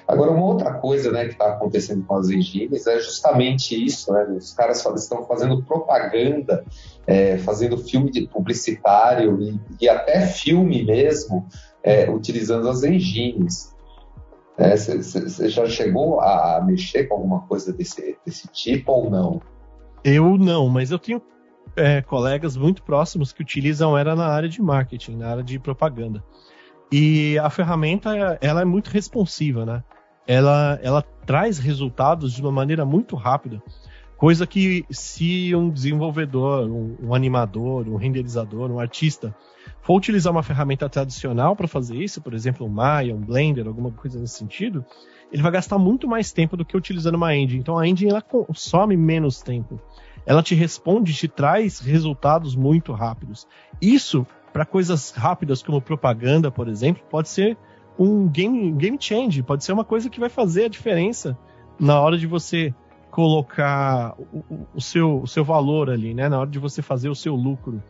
Agora, 0.07 0.31
uma 0.31 0.45
outra 0.45 0.73
coisa 0.73 1.11
né, 1.11 1.25
que 1.25 1.31
está 1.31 1.53
acontecendo 1.53 2.03
com 2.05 2.15
as 2.15 2.29
engines 2.29 2.85
é 2.87 2.99
justamente 2.99 3.81
isso, 3.81 4.11
né? 4.11 4.23
Os 4.37 4.53
caras 4.53 4.85
estão 4.95 5.25
fazendo 5.25 5.63
propaganda, 5.63 6.65
é, 7.07 7.37
fazendo 7.37 7.77
filme 7.77 8.27
publicitário 8.27 9.41
e, 9.41 9.59
e, 9.79 9.89
até 9.89 10.25
filme 10.27 10.83
mesmo, 10.83 11.47
é, 11.83 12.09
utilizando 12.09 12.69
as 12.69 12.83
engines. 12.83 13.75
Você 14.57 15.45
é, 15.45 15.49
já 15.49 15.65
chegou 15.65 16.21
a 16.21 16.61
mexer 16.65 17.05
com 17.05 17.15
alguma 17.15 17.41
coisa 17.41 17.73
desse, 17.73 18.17
desse 18.25 18.47
tipo 18.49 18.91
ou 18.91 19.09
não? 19.09 19.41
Eu 20.03 20.37
não, 20.37 20.67
mas 20.69 20.91
eu 20.91 20.99
tenho 20.99 21.21
é, 21.75 22.01
colegas 22.01 22.57
muito 22.57 22.83
próximos 22.83 23.31
que 23.31 23.41
utilizam 23.41 23.97
ela 23.97 24.15
na 24.15 24.27
área 24.27 24.49
de 24.49 24.61
marketing, 24.61 25.17
na 25.17 25.29
área 25.29 25.43
de 25.43 25.57
propaganda. 25.57 26.23
E 26.91 27.39
a 27.39 27.49
ferramenta 27.49 28.37
ela 28.41 28.61
é 28.61 28.65
muito 28.65 28.89
responsiva, 28.89 29.65
né? 29.65 29.83
Ela, 30.27 30.79
ela 30.83 31.01
traz 31.25 31.57
resultados 31.57 32.33
de 32.33 32.41
uma 32.41 32.51
maneira 32.51 32.85
muito 32.85 33.15
rápida. 33.15 33.61
Coisa 34.17 34.45
que 34.45 34.85
se 34.91 35.55
um 35.55 35.69
desenvolvedor, 35.69 36.69
um, 36.69 36.95
um 37.01 37.15
animador, 37.15 37.87
um 37.87 37.95
renderizador, 37.95 38.69
um 38.69 38.79
artista 38.79 39.35
for 39.81 39.95
utilizar 39.95 40.31
uma 40.31 40.43
ferramenta 40.43 40.87
tradicional 40.87 41.55
para 41.55 41.67
fazer 41.67 41.97
isso, 41.97 42.21
por 42.21 42.33
exemplo, 42.33 42.65
um 42.65 42.69
Maya, 42.69 43.15
um 43.15 43.21
Blender, 43.21 43.67
alguma 43.67 43.91
coisa 43.91 44.19
nesse 44.19 44.37
sentido, 44.37 44.85
ele 45.31 45.41
vai 45.41 45.51
gastar 45.51 45.77
muito 45.77 46.07
mais 46.07 46.31
tempo 46.31 46.55
do 46.55 46.65
que 46.65 46.77
utilizando 46.77 47.15
uma 47.15 47.35
engine. 47.35 47.59
Então 47.59 47.77
a 47.77 47.87
engine 47.87 48.11
ela 48.11 48.21
consome 48.21 48.95
menos 48.95 49.41
tempo 49.41 49.79
ela 50.25 50.43
te 50.43 50.55
responde, 50.55 51.13
te 51.13 51.27
traz 51.27 51.79
resultados 51.79 52.55
muito 52.55 52.93
rápidos. 52.93 53.47
Isso, 53.81 54.25
para 54.53 54.65
coisas 54.65 55.11
rápidas 55.11 55.63
como 55.63 55.81
propaganda, 55.81 56.51
por 56.51 56.67
exemplo, 56.67 57.03
pode 57.09 57.29
ser 57.29 57.57
um 57.97 58.27
game, 58.27 58.71
game 58.71 58.97
change, 58.99 59.43
pode 59.43 59.63
ser 59.63 59.73
uma 59.73 59.83
coisa 59.83 60.09
que 60.09 60.19
vai 60.19 60.29
fazer 60.29 60.65
a 60.65 60.69
diferença 60.69 61.37
na 61.79 61.99
hora 61.99 62.17
de 62.17 62.27
você 62.27 62.73
colocar 63.09 64.15
o, 64.17 64.67
o, 64.73 64.81
seu, 64.81 65.21
o 65.21 65.27
seu 65.27 65.43
valor 65.43 65.89
ali, 65.89 66.13
né? 66.13 66.29
Na 66.29 66.39
hora 66.39 66.49
de 66.49 66.59
você 66.59 66.81
fazer 66.81 67.09
o 67.09 67.15
seu 67.15 67.35
lucro. 67.35 67.83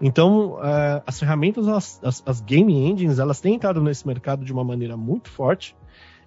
Então, 0.00 0.52
uh, 0.54 1.02
as 1.06 1.18
ferramentas, 1.18 1.66
as, 1.66 2.00
as, 2.04 2.22
as, 2.24 2.40
game 2.40 2.72
engines, 2.72 3.18
elas 3.18 3.40
têm 3.40 3.54
entrado 3.54 3.82
nesse 3.82 4.06
mercado 4.06 4.44
de 4.44 4.52
uma 4.52 4.62
maneira 4.62 4.96
muito 4.96 5.28
forte 5.28 5.74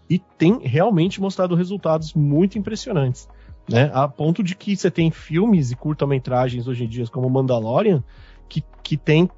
e 0.10 0.20
têm 0.20 0.60
realmente 0.60 1.22
mostrado 1.22 1.56
resultados 1.56 2.14
muito 2.14 2.58
impressionantes 2.58 3.30
né? 3.70 3.90
A 3.94 4.08
ponto 4.08 4.44
de 4.44 4.56
que 4.56 4.76
você 4.76 4.90
tem 4.90 5.12
filmes 5.12 5.72
e 5.72 5.76
curta-metragens 5.76 6.68
hoje 6.68 6.84
em 6.84 6.88
dia, 6.88 7.06
como 7.08 7.30
Mandalorian, 7.30 8.04
que, 8.48 8.64
que 8.84 8.98
tem 8.98 9.30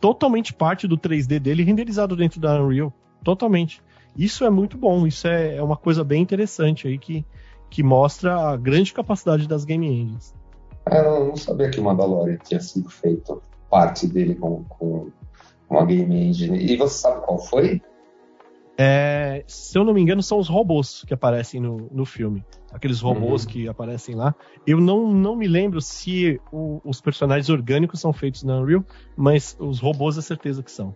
totalmente 0.00 0.52
parte 0.52 0.86
do 0.86 0.96
3D 0.96 1.38
dele 1.38 1.62
renderizado 1.62 2.14
dentro 2.16 2.40
da 2.40 2.62
Unreal. 2.62 2.92
Totalmente. 3.24 3.82
Isso 4.16 4.44
é 4.44 4.50
muito 4.50 4.76
bom, 4.76 5.06
isso 5.06 5.26
é, 5.26 5.56
é 5.56 5.62
uma 5.62 5.76
coisa 5.76 6.04
bem 6.04 6.22
interessante 6.22 6.88
aí 6.88 6.98
que, 6.98 7.24
que 7.70 7.82
mostra 7.82 8.50
a 8.50 8.56
grande 8.56 8.92
capacidade 8.92 9.46
das 9.46 9.64
game 9.64 9.86
engines. 9.86 10.34
É, 10.90 11.00
eu 11.00 11.26
não 11.26 11.36
sabia 11.36 11.70
que 11.70 11.80
Mandalorian 11.80 12.38
tinha 12.38 12.60
sido 12.60 12.88
feito 12.88 13.42
parte 13.70 14.06
dele 14.06 14.34
com, 14.34 14.64
com 14.64 15.10
uma 15.68 15.84
game 15.84 16.28
engine. 16.28 16.58
E 16.58 16.76
você 16.76 16.98
sabe 16.98 17.24
qual 17.24 17.38
foi? 17.38 17.80
É, 18.80 19.42
se 19.46 19.76
eu 19.76 19.84
não 19.84 19.92
me 19.92 20.00
engano, 20.00 20.22
são 20.22 20.38
os 20.38 20.48
robôs 20.48 21.02
que 21.04 21.12
aparecem 21.12 21.60
no, 21.60 21.88
no 21.90 22.04
filme. 22.04 22.44
Aqueles 22.72 23.00
robôs 23.00 23.44
uhum. 23.44 23.50
que 23.50 23.68
aparecem 23.68 24.14
lá. 24.14 24.32
Eu 24.64 24.80
não, 24.80 25.12
não 25.12 25.34
me 25.34 25.48
lembro 25.48 25.80
se 25.80 26.40
o, 26.52 26.80
os 26.84 27.00
personagens 27.00 27.48
orgânicos 27.48 28.00
são 28.00 28.12
feitos 28.12 28.44
na 28.44 28.60
Unreal, 28.60 28.84
mas 29.16 29.56
os 29.58 29.80
robôs 29.80 30.16
é 30.16 30.22
certeza 30.22 30.62
que 30.62 30.70
são. 30.70 30.94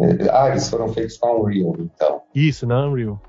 É, 0.00 0.30
ah, 0.30 0.48
eles 0.48 0.70
foram 0.70 0.88
feitos 0.88 1.18
na 1.22 1.32
Unreal, 1.32 1.76
então. 1.80 2.22
Isso, 2.34 2.66
na 2.66 2.86
Unreal. 2.86 3.20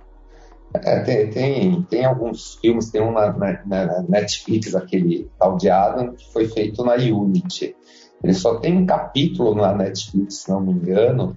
É, 0.76 1.02
tem, 1.02 1.30
tem, 1.30 1.82
tem, 1.84 2.06
alguns 2.06 2.56
filmes, 2.56 2.90
tem 2.90 3.02
um 3.02 3.12
na, 3.12 3.32
na, 3.34 3.64
na, 3.66 4.02
Netflix, 4.04 4.74
aquele 4.74 5.30
tal 5.38 5.56
de 5.56 5.70
Adam, 5.70 6.14
que 6.14 6.32
foi 6.32 6.48
feito 6.48 6.84
na 6.84 6.96
Unity. 6.96 7.76
Ele 8.24 8.34
só 8.34 8.56
tem 8.60 8.78
um 8.78 8.86
capítulo 8.86 9.54
na 9.54 9.74
Netflix, 9.74 10.36
se 10.36 10.50
não 10.50 10.62
me 10.62 10.72
engano, 10.72 11.36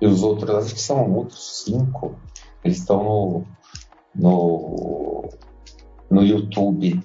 e 0.00 0.06
os 0.06 0.22
outros, 0.22 0.50
acho 0.50 0.74
que 0.74 0.80
são 0.80 1.12
outros 1.12 1.64
cinco, 1.64 2.18
eles 2.64 2.78
estão 2.78 3.04
no, 3.04 3.44
no, 4.14 5.28
no 6.10 6.22
YouTube. 6.22 7.00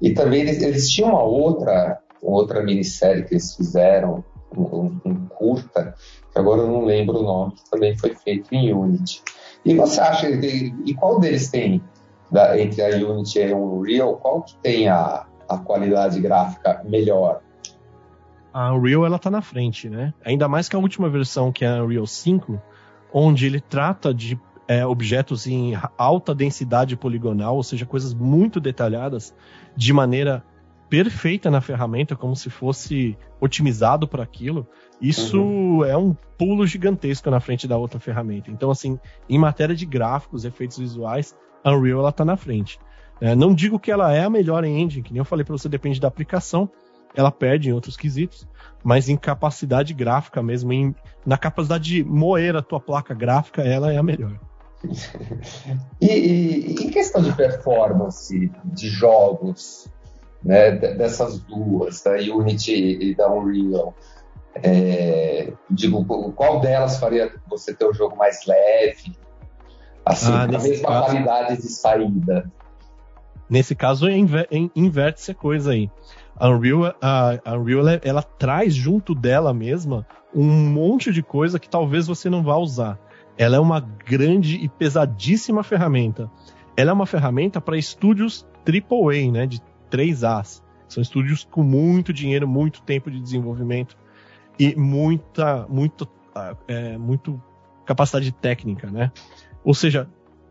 E 0.00 0.12
também 0.12 0.40
eles, 0.40 0.62
eles 0.62 0.90
tinham 0.90 1.10
uma 1.10 1.22
outra, 1.22 1.98
uma 2.22 2.36
outra 2.36 2.62
minissérie 2.62 3.24
que 3.24 3.34
eles 3.34 3.54
fizeram, 3.54 4.24
um, 4.56 5.00
um 5.04 5.26
curta, 5.28 5.94
que 6.32 6.38
agora 6.38 6.62
eu 6.62 6.68
não 6.68 6.84
lembro 6.84 7.18
o 7.18 7.22
nome, 7.22 7.54
que 7.54 7.70
também 7.70 7.96
foi 7.96 8.14
feito 8.14 8.54
em 8.54 8.72
Unity. 8.72 9.22
E 9.64 9.74
você 9.74 10.00
acha, 10.00 10.28
e 10.28 10.94
qual 10.94 11.20
deles 11.20 11.50
tem, 11.50 11.82
da, 12.30 12.60
entre 12.60 12.82
a 12.82 12.88
Unity 12.96 13.38
e 13.38 13.52
a 13.52 13.56
Unreal, 13.56 14.16
qual 14.16 14.42
que 14.42 14.56
tem 14.56 14.88
a, 14.88 15.26
a 15.48 15.58
qualidade 15.58 16.20
gráfica 16.20 16.82
melhor? 16.84 17.40
A 18.58 18.74
Unreal 18.74 19.06
ela 19.06 19.20
tá 19.20 19.30
na 19.30 19.40
frente, 19.40 19.88
né? 19.88 20.12
Ainda 20.24 20.48
mais 20.48 20.68
que 20.68 20.74
a 20.74 20.80
última 20.80 21.08
versão, 21.08 21.52
que 21.52 21.64
é 21.64 21.68
a 21.68 21.84
Unreal 21.84 22.08
5, 22.08 22.60
onde 23.12 23.46
ele 23.46 23.60
trata 23.60 24.12
de 24.12 24.36
é, 24.66 24.84
objetos 24.84 25.46
em 25.46 25.78
alta 25.96 26.34
densidade 26.34 26.96
poligonal, 26.96 27.54
ou 27.54 27.62
seja, 27.62 27.86
coisas 27.86 28.12
muito 28.12 28.58
detalhadas, 28.58 29.32
de 29.76 29.92
maneira 29.92 30.44
perfeita 30.90 31.48
na 31.52 31.60
ferramenta, 31.60 32.16
como 32.16 32.34
se 32.34 32.50
fosse 32.50 33.16
otimizado 33.40 34.08
para 34.08 34.24
aquilo. 34.24 34.66
Isso 35.00 35.40
uhum. 35.40 35.84
é 35.84 35.96
um 35.96 36.12
pulo 36.36 36.66
gigantesco 36.66 37.30
na 37.30 37.38
frente 37.38 37.68
da 37.68 37.76
outra 37.76 38.00
ferramenta. 38.00 38.50
Então, 38.50 38.72
assim, 38.72 38.98
em 39.28 39.38
matéria 39.38 39.76
de 39.76 39.86
gráficos, 39.86 40.44
efeitos 40.44 40.78
visuais, 40.78 41.32
a 41.62 41.70
Unreal 41.70 42.00
ela 42.00 42.10
tá 42.10 42.24
na 42.24 42.36
frente. 42.36 42.80
É, 43.20 43.36
não 43.36 43.54
digo 43.54 43.78
que 43.78 43.92
ela 43.92 44.12
é 44.12 44.24
a 44.24 44.30
melhor 44.30 44.64
engine, 44.64 45.04
que 45.04 45.12
nem 45.12 45.18
eu 45.18 45.24
falei 45.24 45.44
para 45.44 45.56
você, 45.56 45.68
depende 45.68 46.00
da 46.00 46.08
aplicação. 46.08 46.68
Ela 47.14 47.30
perde 47.30 47.68
em 47.68 47.72
outros 47.72 47.96
quesitos, 47.96 48.46
mas 48.82 49.08
em 49.08 49.16
capacidade 49.16 49.92
gráfica 49.94 50.42
mesmo, 50.42 50.72
em, 50.72 50.94
na 51.26 51.36
capacidade 51.36 51.84
de 51.84 52.04
moer 52.04 52.56
a 52.56 52.62
tua 52.62 52.80
placa 52.80 53.14
gráfica, 53.14 53.62
ela 53.62 53.92
é 53.92 53.96
a 53.96 54.02
melhor. 54.02 54.38
e, 56.00 56.06
e, 56.06 56.72
em 56.72 56.90
questão 56.90 57.22
de 57.22 57.34
performance 57.34 58.50
de 58.64 58.88
jogos, 58.88 59.88
né, 60.42 60.70
dessas 60.70 61.40
duas, 61.40 62.02
da 62.02 62.12
Unity 62.12 62.98
e 63.00 63.14
da 63.14 63.30
Unreal, 63.32 63.94
é, 64.54 65.52
digo, 65.70 66.04
qual 66.32 66.60
delas 66.60 66.98
faria 66.98 67.32
você 67.48 67.74
ter 67.74 67.84
o 67.84 67.90
um 67.90 67.94
jogo 67.94 68.16
mais 68.16 68.44
leve? 68.46 69.16
Assim, 70.04 70.32
ah, 70.32 70.44
a 70.44 70.46
mesma 70.46 70.88
caso, 70.88 71.04
qualidade 71.04 71.56
de 71.62 71.68
saída. 71.68 72.50
Nesse 73.48 73.74
caso, 73.74 74.08
inver, 74.08 74.48
inverte-se 74.74 75.30
a 75.30 75.34
coisa 75.34 75.72
aí. 75.72 75.90
A 76.38 76.48
Unreal, 76.48 76.94
a, 77.00 77.38
a 77.44 77.58
Unreal 77.58 77.80
ela, 77.80 78.00
ela, 78.04 78.22
traz 78.22 78.74
junto 78.74 79.14
dela 79.14 79.52
mesma 79.52 80.06
um 80.34 80.44
monte 80.44 81.12
de 81.12 81.22
coisa 81.22 81.58
que 81.58 81.68
talvez 81.68 82.06
você 82.06 82.30
não 82.30 82.42
vá 82.42 82.56
usar. 82.56 82.98
Ela 83.36 83.56
é 83.56 83.60
uma 83.60 83.80
grande 83.80 84.56
e 84.56 84.68
pesadíssima 84.68 85.62
ferramenta. 85.62 86.30
Ela 86.76 86.90
é 86.90 86.92
uma 86.92 87.06
ferramenta 87.06 87.60
para 87.60 87.76
estúdios 87.76 88.46
AAA, 88.66 89.32
né, 89.32 89.46
de 89.46 89.60
3As. 89.90 90.62
São 90.88 91.02
estúdios 91.02 91.46
com 91.50 91.62
muito 91.62 92.12
dinheiro, 92.12 92.46
muito 92.48 92.82
tempo 92.82 93.10
de 93.10 93.20
desenvolvimento 93.20 93.96
e 94.58 94.74
muita, 94.74 95.66
muito, 95.68 96.08
é, 96.66 96.96
muito 96.96 97.40
capacidade 97.84 98.32
técnica, 98.32 98.90
né? 98.90 99.12
Ou 99.64 99.74
seja, 99.74 100.08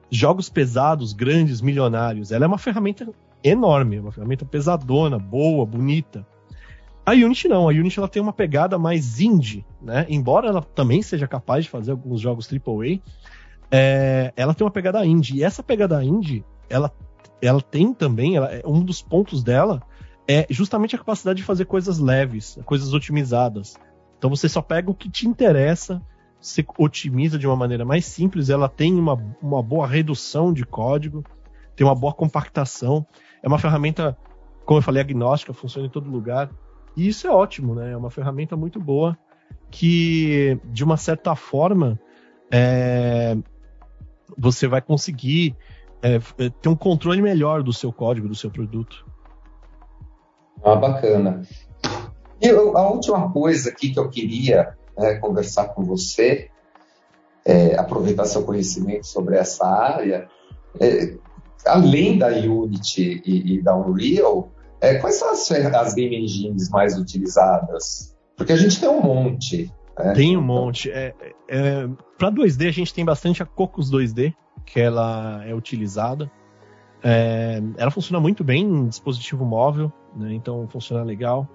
jogos 0.09 0.49
pesados, 0.49 1.13
grandes, 1.13 1.61
milionários. 1.61 2.31
Ela 2.31 2.45
é 2.45 2.47
uma 2.47 2.57
ferramenta 2.57 3.07
enorme, 3.49 3.99
uma 3.99 4.11
ferramenta 4.11 4.45
pesadona, 4.45 5.17
boa, 5.17 5.65
bonita. 5.65 6.25
A 7.05 7.11
Unity 7.11 7.47
não, 7.47 7.69
a 7.69 7.71
Unity 7.71 7.99
ela 7.99 8.07
tem 8.07 8.21
uma 8.21 8.33
pegada 8.33 8.77
mais 8.77 9.21
indie, 9.21 9.65
né? 9.81 10.05
Embora 10.09 10.49
ela 10.49 10.61
também 10.61 11.01
seja 11.01 11.27
capaz 11.27 11.63
de 11.63 11.71
fazer 11.71 11.91
alguns 11.91 12.19
jogos 12.19 12.49
AAA, 12.51 12.99
é, 13.71 14.33
ela 14.35 14.53
tem 14.53 14.65
uma 14.65 14.71
pegada 14.71 15.05
indie. 15.05 15.37
E 15.37 15.43
essa 15.43 15.63
pegada 15.63 16.03
indie, 16.03 16.43
ela, 16.69 16.91
ela 17.41 17.61
tem 17.61 17.93
também, 17.93 18.35
ela, 18.35 18.51
é, 18.51 18.61
um 18.65 18.83
dos 18.83 19.01
pontos 19.01 19.43
dela 19.43 19.81
é 20.27 20.45
justamente 20.49 20.95
a 20.95 20.99
capacidade 20.99 21.37
de 21.37 21.45
fazer 21.45 21.65
coisas 21.65 21.97
leves, 21.97 22.59
coisas 22.65 22.93
otimizadas. 22.93 23.75
Então 24.17 24.29
você 24.29 24.49
só 24.49 24.61
pega 24.61 24.91
o 24.91 24.95
que 24.95 25.09
te 25.09 25.27
interessa, 25.27 26.01
se 26.41 26.65
otimiza 26.77 27.39
de 27.39 27.47
uma 27.47 27.55
maneira 27.55 27.85
mais 27.85 28.05
simples, 28.05 28.49
ela 28.49 28.67
tem 28.67 28.93
uma, 28.93 29.13
uma 29.41 29.63
boa 29.63 29.87
redução 29.87 30.51
de 30.51 30.65
código, 30.65 31.23
tem 31.77 31.85
uma 31.85 31.95
boa 31.95 32.11
compactação. 32.11 33.05
É 33.41 33.47
uma 33.47 33.59
ferramenta, 33.59 34.17
como 34.65 34.79
eu 34.79 34.83
falei, 34.83 34.99
agnóstica, 34.99 35.53
funciona 35.53 35.87
em 35.87 35.91
todo 35.91 36.09
lugar. 36.09 36.49
E 36.97 37.07
isso 37.07 37.27
é 37.27 37.31
ótimo, 37.31 37.75
né? 37.75 37.91
É 37.91 37.97
uma 37.97 38.09
ferramenta 38.09 38.57
muito 38.57 38.79
boa 38.81 39.15
que, 39.69 40.59
de 40.65 40.83
uma 40.83 40.97
certa 40.97 41.35
forma, 41.35 41.99
é, 42.51 43.37
você 44.35 44.67
vai 44.67 44.81
conseguir 44.81 45.55
é, 46.01 46.19
ter 46.49 46.67
um 46.67 46.75
controle 46.75 47.21
melhor 47.21 47.61
do 47.61 47.71
seu 47.71 47.93
código, 47.93 48.27
do 48.27 48.35
seu 48.35 48.49
produto. 48.49 49.05
Ah, 50.63 50.75
bacana. 50.75 51.43
E 52.41 52.49
a 52.49 52.89
última 52.89 53.31
coisa 53.31 53.69
aqui 53.69 53.91
que 53.91 53.99
eu 53.99 54.09
queria 54.09 54.75
né, 54.97 55.15
conversar 55.15 55.67
com 55.69 55.83
você, 55.83 56.49
é, 57.45 57.75
aproveitar 57.75 58.25
seu 58.25 58.43
conhecimento 58.43 59.05
sobre 59.05 59.37
essa 59.37 59.65
área, 59.67 60.27
é, 60.79 61.15
além 61.65 62.17
da 62.17 62.27
Unity 62.27 63.21
e, 63.25 63.55
e 63.55 63.61
da 63.61 63.75
Unreal, 63.75 64.51
é, 64.79 64.95
quais 64.95 65.15
são 65.15 65.31
as, 65.31 65.49
as, 65.51 65.93
game 65.93 66.15
engines 66.15 66.69
mais 66.69 66.97
utilizadas? 66.97 68.15
Porque 68.35 68.53
a 68.53 68.55
gente 68.57 68.79
tem 68.79 68.89
um 68.89 69.01
monte. 69.01 69.71
Né? 69.97 70.13
Tem 70.13 70.37
um 70.37 70.41
monte. 70.41 70.91
É, 70.91 71.13
é 71.47 71.87
Para 72.17 72.31
2D, 72.31 72.67
a 72.67 72.71
gente 72.71 72.93
tem 72.93 73.03
bastante 73.03 73.41
a 73.41 73.45
Cocos 73.45 73.91
2D, 73.91 74.33
que 74.65 74.79
ela 74.79 75.43
é 75.45 75.55
utilizada. 75.55 76.31
É, 77.03 77.61
ela 77.77 77.91
funciona 77.91 78.19
muito 78.19 78.43
bem 78.43 78.63
em 78.63 78.87
dispositivo 78.87 79.45
móvel, 79.45 79.91
né, 80.15 80.33
então 80.33 80.67
funciona 80.67 81.03
legal. 81.03 81.47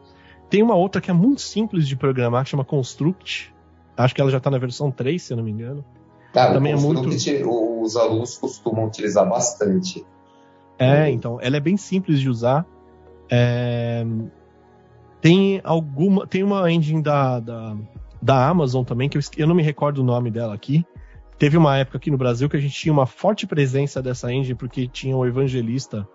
Tem 0.49 0.62
uma 0.62 0.75
outra 0.75 1.01
que 1.01 1.11
é 1.11 1.15
muito 1.15 1.41
simples 1.41 1.87
de 1.87 1.97
programar, 1.97 2.45
que 2.45 2.51
chama 2.51 2.65
Construct. 2.65 3.53
Acho 3.97 4.15
que 4.15 4.21
ela 4.21 4.31
já 4.31 4.38
está 4.38 4.51
na 4.51 4.59
versão 4.59 4.91
3, 4.91 5.23
se 5.23 5.33
eu 5.33 5.37
não 5.37 5.45
me 5.45 5.51
engano. 5.51 5.85
Cara, 6.33 6.55
Também 6.55 6.75
o 6.75 6.77
Construct 6.81 7.31
é 7.31 7.45
muito... 7.45 7.72
os 7.83 7.97
alunos 7.97 8.37
costumam 8.37 8.87
utilizar 8.87 9.29
bastante. 9.29 10.05
É, 10.79 11.11
então, 11.11 11.38
ela 11.40 11.57
é 11.57 11.61
bem 11.61 11.77
simples 11.77 12.21
de 12.21 12.29
usar. 12.29 12.66
É... 13.31 14.05
Tem 15.21 15.61
alguma. 15.62 16.27
Tem 16.27 16.42
uma 16.42 16.71
engine 16.71 17.03
da, 17.03 17.38
da, 17.38 17.77
da 18.21 18.49
Amazon 18.49 18.85
também, 18.85 19.09
que 19.09 19.16
eu, 19.16 19.23
eu 19.37 19.47
não 19.47 19.55
me 19.55 19.62
recordo 19.62 19.99
o 19.99 20.05
nome 20.05 20.31
dela 20.31 20.55
aqui. 20.55 20.85
Teve 21.38 21.57
uma 21.57 21.77
época 21.77 21.99
aqui 21.99 22.11
no 22.11 22.18
Brasil 22.18 22.49
que 22.49 22.57
a 22.57 22.61
gente 22.61 22.75
tinha 22.75 22.92
uma 22.92 23.07
forte 23.07 23.47
presença 23.47 24.03
dessa 24.03 24.33
engine, 24.33 24.55
porque 24.55 24.87
tinha 24.87 25.16
um 25.16 25.25
evangelista 25.25 26.07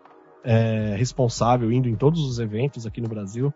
é, 0.44 0.96
responsável 0.98 1.72
indo 1.72 1.90
em 1.90 1.96
todos 1.96 2.22
os 2.22 2.40
eventos 2.40 2.86
aqui 2.86 3.02
no 3.02 3.10
Brasil. 3.10 3.54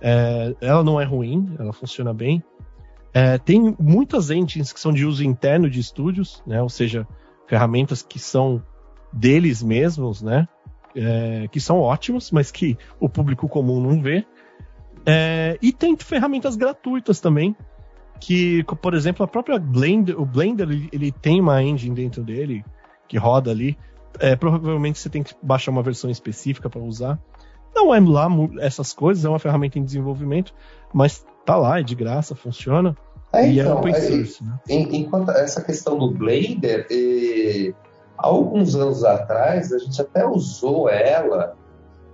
É, 0.00 0.54
ela 0.60 0.82
não 0.82 1.00
é 1.00 1.04
ruim, 1.04 1.54
ela 1.58 1.72
funciona 1.72 2.12
bem. 2.12 2.42
É, 3.14 3.38
tem 3.38 3.74
muitas 3.78 4.30
engines 4.30 4.72
que 4.72 4.80
são 4.80 4.92
de 4.92 5.06
uso 5.06 5.24
interno 5.24 5.70
de 5.70 5.80
estúdios, 5.80 6.42
né? 6.46 6.60
Ou 6.60 6.68
seja, 6.68 7.06
ferramentas 7.46 8.02
que 8.02 8.18
são 8.18 8.62
deles 9.12 9.62
mesmos, 9.62 10.22
né? 10.22 10.48
É, 10.94 11.48
que 11.50 11.60
são 11.60 11.80
ótimas, 11.80 12.30
mas 12.30 12.50
que 12.50 12.78
o 12.98 13.08
público 13.08 13.48
comum 13.48 13.80
não 13.80 14.00
vê. 14.00 14.26
É, 15.04 15.58
e 15.62 15.72
tem 15.72 15.96
ferramentas 15.96 16.56
gratuitas 16.56 17.20
também, 17.20 17.54
que, 18.18 18.64
por 18.82 18.94
exemplo, 18.94 19.24
a 19.24 19.28
própria 19.28 19.58
Blender, 19.58 20.20
o 20.20 20.24
Blender 20.24 20.68
ele, 20.68 20.88
ele 20.92 21.12
tem 21.12 21.40
uma 21.40 21.62
engine 21.62 21.94
dentro 21.94 22.22
dele 22.22 22.64
que 23.06 23.16
roda 23.18 23.50
ali. 23.50 23.78
É, 24.18 24.34
provavelmente 24.34 24.98
você 24.98 25.10
tem 25.10 25.22
que 25.22 25.34
baixar 25.42 25.70
uma 25.70 25.82
versão 25.82 26.10
específica 26.10 26.70
para 26.70 26.80
usar. 26.80 27.18
Não 27.74 27.94
é 27.94 28.00
lá 28.00 28.26
essas 28.60 28.94
coisas, 28.94 29.24
é 29.24 29.28
uma 29.28 29.38
ferramenta 29.38 29.78
em 29.78 29.84
desenvolvimento, 29.84 30.54
mas 30.94 31.26
tá 31.44 31.56
lá, 31.56 31.78
é 31.78 31.82
de 31.82 31.94
graça, 31.94 32.34
funciona. 32.34 32.96
É, 33.36 33.48
e 33.48 33.60
é 33.60 33.62
então, 33.62 33.76
é 33.76 33.80
open 33.80 33.94
source. 33.94 34.44
né? 34.44 34.58
Enquanto 34.68 35.30
essa 35.30 35.62
questão 35.62 35.98
do 35.98 36.10
Blender, 36.10 36.86
e, 36.90 37.74
alguns 38.16 38.74
anos 38.74 39.04
atrás, 39.04 39.72
a 39.72 39.78
gente 39.78 40.00
até 40.00 40.26
usou 40.26 40.88
ela, 40.88 41.54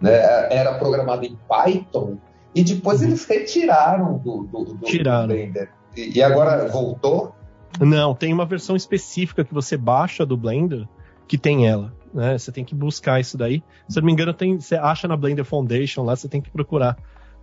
né, 0.00 0.12
era 0.50 0.74
programada 0.78 1.24
em 1.24 1.36
Python, 1.48 2.18
e 2.54 2.62
depois 2.62 3.00
uhum. 3.00 3.08
eles 3.08 3.24
retiraram 3.24 4.18
do, 4.18 4.44
do, 4.44 4.64
do, 4.64 4.84
Tiraram. 4.84 5.28
do 5.28 5.34
Blender. 5.34 5.70
E, 5.96 6.18
e 6.18 6.22
agora 6.22 6.68
voltou? 6.68 7.34
Não, 7.80 8.14
tem 8.14 8.32
uma 8.32 8.44
versão 8.44 8.76
específica 8.76 9.44
que 9.44 9.54
você 9.54 9.76
baixa 9.76 10.26
do 10.26 10.36
Blender 10.36 10.86
que 11.26 11.38
tem 11.38 11.66
ela 11.66 11.92
né? 12.12 12.36
Você 12.36 12.52
tem 12.52 12.64
que 12.64 12.74
buscar 12.74 13.20
isso 13.20 13.36
daí. 13.36 13.62
Se 13.88 13.98
eu 13.98 14.02
não 14.02 14.06
me 14.06 14.12
engano, 14.12 14.34
tem, 14.34 14.60
você 14.60 14.74
acha 14.74 15.08
na 15.08 15.16
Blender 15.16 15.44
Foundation 15.44 16.02
lá, 16.02 16.14
você 16.14 16.28
tem 16.28 16.40
que 16.40 16.50
procurar 16.50 16.96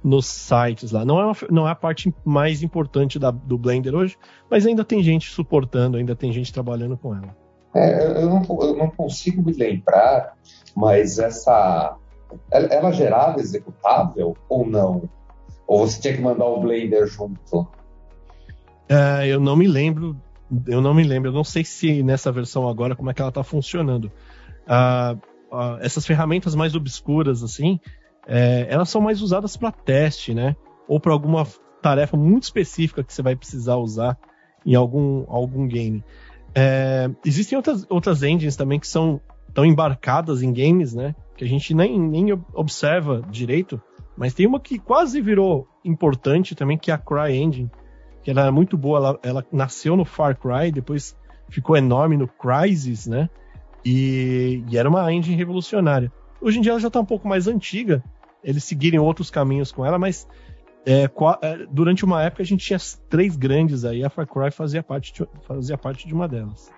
nos 0.03 0.25
sites 0.25 0.91
lá. 0.91 1.03
Não 1.03 1.19
é, 1.19 1.25
uma, 1.25 1.35
não 1.49 1.67
é 1.67 1.71
a 1.71 1.75
parte 1.75 2.13
mais 2.23 2.63
importante 2.63 3.19
da, 3.19 3.31
do 3.31 3.57
Blender 3.57 3.93
hoje, 3.93 4.17
mas 4.49 4.65
ainda 4.65 4.83
tem 4.83 5.03
gente 5.03 5.29
suportando, 5.29 5.97
ainda 5.97 6.15
tem 6.15 6.31
gente 6.31 6.53
trabalhando 6.53 6.97
com 6.97 7.15
ela. 7.15 7.35
É, 7.75 8.23
eu, 8.23 8.29
não, 8.29 8.43
eu 8.61 8.75
não 8.75 8.89
consigo 8.89 9.43
me 9.43 9.53
lembrar, 9.53 10.33
mas 10.75 11.19
essa. 11.19 11.95
Ela, 12.51 12.67
ela 12.67 12.91
gerava 12.91 13.39
executável 13.39 14.35
ou 14.47 14.65
não? 14.65 15.09
Ou 15.67 15.87
você 15.87 16.01
tinha 16.01 16.15
que 16.15 16.21
mandar 16.21 16.45
o 16.45 16.61
Blender 16.61 17.05
junto? 17.07 17.67
É, 18.87 19.27
eu 19.27 19.39
não 19.39 19.55
me 19.55 19.67
lembro. 19.67 20.15
Eu 20.65 20.81
não 20.81 20.95
me 20.95 21.03
lembro. 21.03 21.29
Eu 21.29 21.33
não 21.33 21.43
sei 21.43 21.63
se 21.63 22.01
nessa 22.01 22.31
versão 22.31 22.67
agora 22.67 22.95
como 22.95 23.11
é 23.11 23.13
que 23.13 23.21
ela 23.21 23.29
está 23.29 23.43
funcionando 23.43 24.11
uh, 24.65 25.15
uh, 25.51 25.77
essas 25.79 26.05
ferramentas 26.05 26.55
mais 26.55 26.75
obscuras, 26.75 27.43
assim, 27.43 27.79
é, 28.27 28.67
elas 28.69 28.89
são 28.89 29.01
mais 29.01 29.21
usadas 29.21 29.55
para 29.57 29.71
teste, 29.71 30.33
né? 30.33 30.55
Ou 30.87 30.99
para 30.99 31.13
alguma 31.13 31.45
tarefa 31.81 32.17
muito 32.17 32.43
específica 32.43 33.03
que 33.03 33.13
você 33.13 33.21
vai 33.21 33.35
precisar 33.35 33.77
usar. 33.77 34.17
em 34.65 34.75
algum, 34.75 35.25
algum 35.27 35.67
game. 35.67 36.03
É, 36.53 37.09
existem 37.25 37.55
outras, 37.55 37.85
outras 37.89 38.23
engines 38.23 38.55
também 38.55 38.79
que 38.79 38.87
são 38.87 39.21
tão 39.53 39.65
embarcadas 39.65 40.41
em 40.41 40.51
games, 40.51 40.93
né? 40.93 41.15
Que 41.37 41.45
a 41.45 41.47
gente 41.47 41.73
nem, 41.73 41.97
nem 41.97 42.33
observa 42.53 43.21
direito, 43.29 43.81
mas 44.17 44.33
tem 44.33 44.45
uma 44.45 44.59
que 44.59 44.77
quase 44.77 45.21
virou 45.21 45.67
importante 45.83 46.53
também, 46.53 46.77
que 46.77 46.91
é 46.91 46.93
a 46.93 46.97
CryEngine, 46.97 47.71
que 48.21 48.29
ela 48.29 48.47
é 48.47 48.51
muito 48.51 48.77
boa, 48.77 48.97
ela, 48.97 49.19
ela 49.23 49.45
nasceu 49.51 49.95
no 49.95 50.03
Far 50.03 50.37
Cry, 50.37 50.71
depois 50.71 51.15
ficou 51.49 51.77
enorme 51.77 52.17
no 52.17 52.27
Crysis, 52.27 53.07
né? 53.07 53.29
E, 53.83 54.63
e, 54.69 54.77
era 54.77 54.89
uma 54.89 55.11
engine 55.11 55.37
revolucionária. 55.37 56.11
Hoje 56.41 56.59
em 56.59 56.61
dia 56.61 56.71
ela 56.71 56.79
já 56.79 56.87
está 56.87 56.99
um 56.99 57.05
pouco 57.05 57.27
mais 57.27 57.47
antiga, 57.47 58.03
eles 58.43 58.63
seguirem 58.63 58.99
outros 58.99 59.29
caminhos 59.29 59.71
com 59.71 59.85
ela, 59.85 59.99
mas 59.99 60.27
é, 60.85 61.03
é, 61.03 61.67
durante 61.69 62.05
uma 62.05 62.23
época 62.23 62.41
a 62.41 62.45
gente 62.45 62.65
tinha 62.65 62.79
três 63.09 63.35
grandes 63.35 63.83
aí, 63.83 64.03
a 64.03 64.09
Far 64.09 64.27
Cry 64.27 64.51
fazia 64.51 64.81
parte 64.81 65.13
de, 65.13 65.27
fazia 65.41 65.77
parte 65.77 66.07
de 66.07 66.13
uma 66.13 66.27
delas. 66.27 66.71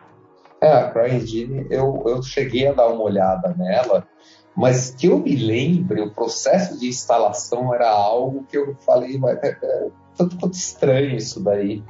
É, 0.62 0.74
a 0.74 0.92
CryEngine, 0.92 1.66
eu, 1.70 2.04
eu 2.06 2.22
cheguei 2.22 2.68
a 2.68 2.74
dar 2.74 2.88
uma 2.88 3.02
olhada 3.02 3.56
nela, 3.58 4.08
mas 4.56 4.94
que 4.94 5.08
eu 5.08 5.20
me 5.20 5.36
lembre, 5.36 6.02
o 6.02 6.12
processo 6.12 6.80
de 6.80 6.88
instalação 6.88 7.74
era 7.74 7.90
algo 7.90 8.46
que 8.46 8.58
eu 8.58 8.76
falei, 8.86 9.18
mas 9.18 9.38
é, 9.42 9.58
é, 9.62 9.88
tanto 10.16 10.38
quanto 10.38 10.54
estranho 10.54 11.16
isso 11.16 11.44
daí. 11.44 11.84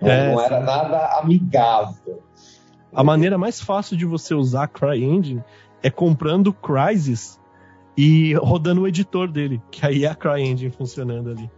Não, 0.00 0.10
é, 0.10 0.32
não 0.32 0.40
era 0.40 0.60
nada 0.60 1.18
amigável. 1.18 2.22
A 2.92 3.04
maneira 3.04 3.38
mais 3.38 3.60
fácil 3.60 3.96
de 3.96 4.04
você 4.04 4.34
usar 4.34 4.64
a 4.64 4.68
CryEngine 4.68 5.44
é 5.82 5.90
comprando 5.90 6.52
Crysis 6.52 7.40
e 7.96 8.34
rodando 8.34 8.82
o 8.82 8.88
editor 8.88 9.30
dele, 9.30 9.60
que 9.70 9.84
aí 9.84 10.04
é 10.04 10.08
a 10.08 10.14
CryEngine 10.14 10.70
funcionando 10.70 11.30
ali. 11.30 11.50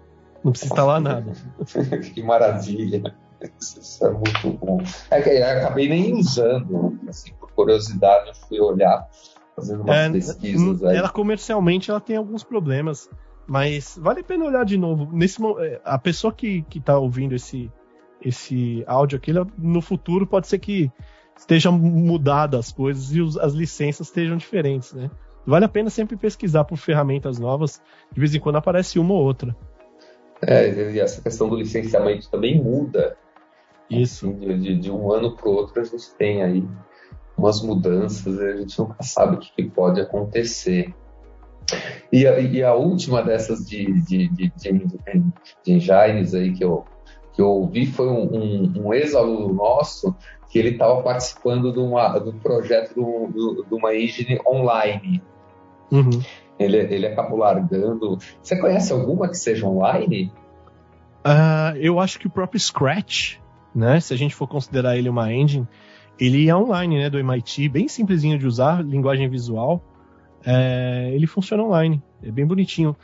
Não 0.42 0.50
precisa 0.50 0.72
instalar 0.72 1.00
nada. 1.00 1.32
que 2.12 2.22
maravilha. 2.22 3.14
Isso 3.60 4.04
é 4.04 4.10
muito 4.10 4.58
bom. 4.58 4.80
É 5.10 5.20
que 5.20 5.30
eu 5.30 5.44
acabei 5.44 5.88
nem 5.88 6.14
usando, 6.14 6.98
assim, 7.08 7.32
por 7.34 7.50
curiosidade, 7.52 8.28
eu 8.28 8.34
fui 8.34 8.60
olhar, 8.60 9.08
fazendo 9.54 9.82
umas 9.82 9.96
é, 9.96 10.10
pesquisas 10.10 10.84
aí. 10.84 10.96
Ela 10.96 11.08
comercialmente 11.08 11.90
ela 11.90 12.00
tem 12.00 12.16
alguns 12.16 12.42
problemas, 12.42 13.08
mas 13.46 13.98
vale 14.00 14.20
a 14.20 14.24
pena 14.24 14.44
olhar 14.44 14.64
de 14.64 14.76
novo. 14.76 15.08
Nesse, 15.12 15.40
é, 15.60 15.80
a 15.84 15.98
pessoa 15.98 16.32
que, 16.32 16.62
que 16.62 16.80
tá 16.80 16.98
ouvindo 16.98 17.34
esse, 17.34 17.70
esse 18.20 18.84
áudio 18.86 19.18
aqui, 19.18 19.32
no 19.58 19.80
futuro 19.80 20.26
pode 20.26 20.46
ser 20.46 20.58
que 20.58 20.90
estejam 21.36 21.72
mudadas 21.72 22.60
as 22.60 22.72
coisas 22.72 23.14
e 23.14 23.20
os, 23.20 23.36
as 23.36 23.52
licenças 23.52 24.08
estejam 24.08 24.36
diferentes, 24.36 24.92
né? 24.92 25.10
Vale 25.44 25.64
a 25.64 25.68
pena 25.68 25.90
sempre 25.90 26.16
pesquisar 26.16 26.64
por 26.64 26.76
ferramentas 26.76 27.38
novas, 27.38 27.82
de 28.12 28.20
vez 28.20 28.34
em 28.34 28.40
quando 28.40 28.56
aparece 28.56 28.98
uma 28.98 29.14
ou 29.14 29.24
outra. 29.24 29.56
É, 30.40 30.68
e 30.92 31.00
essa 31.00 31.20
questão 31.20 31.48
do 31.48 31.56
licenciamento 31.56 32.30
também 32.30 32.62
muda. 32.62 33.16
Isso. 33.88 34.28
Assim, 34.30 34.58
de, 34.58 34.76
de, 34.78 34.90
um 34.90 35.12
ano 35.12 35.36
para 35.36 35.48
o 35.48 35.52
outro 35.52 35.80
a 35.80 35.84
gente 35.84 36.14
tem 36.14 36.42
aí 36.42 36.66
umas 37.36 37.62
mudanças 37.62 38.38
e 38.38 38.44
a 38.44 38.56
gente 38.56 38.78
nunca 38.78 39.02
sabe 39.02 39.36
o 39.36 39.38
que, 39.38 39.64
pode 39.64 40.00
acontecer. 40.00 40.94
E 42.10 42.26
a, 42.26 42.38
e 42.40 42.62
a, 42.62 42.74
última 42.74 43.22
dessas 43.22 43.66
de, 43.66 44.00
de, 44.02 44.28
de, 44.28 44.52
de, 44.56 45.72
engines 45.72 46.34
aí 46.34 46.52
que 46.52 46.64
eu, 46.64 46.84
que 47.32 47.40
eu 47.40 47.48
ouvi 47.48 47.86
foi 47.86 48.08
um, 48.08 48.22
um, 48.22 48.72
um 48.86 48.94
ex-aluno 48.94 49.52
nosso 49.54 50.14
que 50.48 50.58
ele 50.58 50.70
estava 50.70 51.02
participando 51.02 51.72
de, 51.72 51.78
uma, 51.78 52.18
de 52.18 52.28
um 52.28 52.38
projeto 52.38 52.94
de, 52.94 53.68
de 53.68 53.74
uma 53.74 53.94
engine 53.94 54.38
online. 54.46 55.22
Uhum. 55.90 56.10
Ele, 56.58 56.76
ele 56.76 57.06
acabou 57.06 57.38
largando. 57.38 58.18
Você 58.42 58.58
conhece 58.60 58.92
alguma 58.92 59.28
que 59.28 59.36
seja 59.36 59.66
online? 59.66 60.30
Uh, 61.24 61.76
eu 61.76 61.98
acho 61.98 62.18
que 62.18 62.26
o 62.26 62.30
próprio 62.30 62.60
Scratch, 62.60 63.38
né? 63.74 63.98
Se 64.00 64.12
a 64.12 64.16
gente 64.16 64.34
for 64.34 64.46
considerar 64.46 64.96
ele 64.96 65.08
uma 65.08 65.32
engine, 65.32 65.66
ele 66.20 66.48
é 66.48 66.54
online, 66.54 66.98
né? 66.98 67.08
Do 67.08 67.18
MIT, 67.18 67.70
bem 67.70 67.88
simplesinho 67.88 68.38
de 68.38 68.46
usar, 68.46 68.84
linguagem 68.84 69.28
visual. 69.30 69.82
É, 70.44 71.10
ele 71.14 71.26
funciona 71.26 71.62
online, 71.62 72.02
é 72.22 72.30
bem 72.30 72.44
bonitinho. 72.44 72.94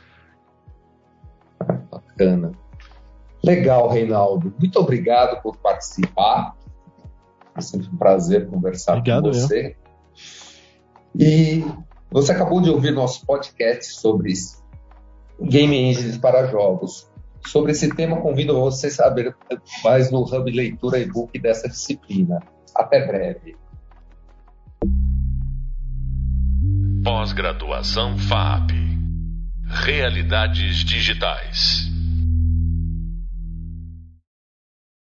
Bacana. 1.89 2.51
Legal, 3.43 3.89
Reinaldo. 3.89 4.53
Muito 4.59 4.79
obrigado 4.79 5.41
por 5.41 5.57
participar. 5.57 6.55
É 7.55 7.61
sempre 7.61 7.87
um 7.87 7.97
prazer 7.97 8.47
conversar 8.47 8.97
Obrigado, 8.97 9.23
com 9.23 9.33
você. 9.33 9.75
Eu. 11.15 11.21
E 11.21 11.65
você 12.11 12.31
acabou 12.31 12.61
de 12.61 12.69
ouvir 12.69 12.91
nosso 12.91 13.25
podcast 13.25 13.93
sobre 13.93 14.33
Game 15.41 15.75
Engines 15.75 16.17
para 16.17 16.47
jogos. 16.47 17.09
Sobre 17.45 17.71
esse 17.71 17.89
tema, 17.95 18.21
convido 18.21 18.59
você 18.59 18.87
a 18.87 18.91
saber 18.91 19.35
mais 19.83 20.11
no 20.11 20.21
Hub 20.21 20.51
Leitura 20.51 20.99
e-book 20.99 21.39
dessa 21.39 21.67
disciplina. 21.67 22.39
Até 22.75 23.05
breve. 23.05 23.55
Pós-graduação 27.03 28.17
FAP 28.17 28.71
Realidades 29.65 30.83
Digitais. 30.83 31.98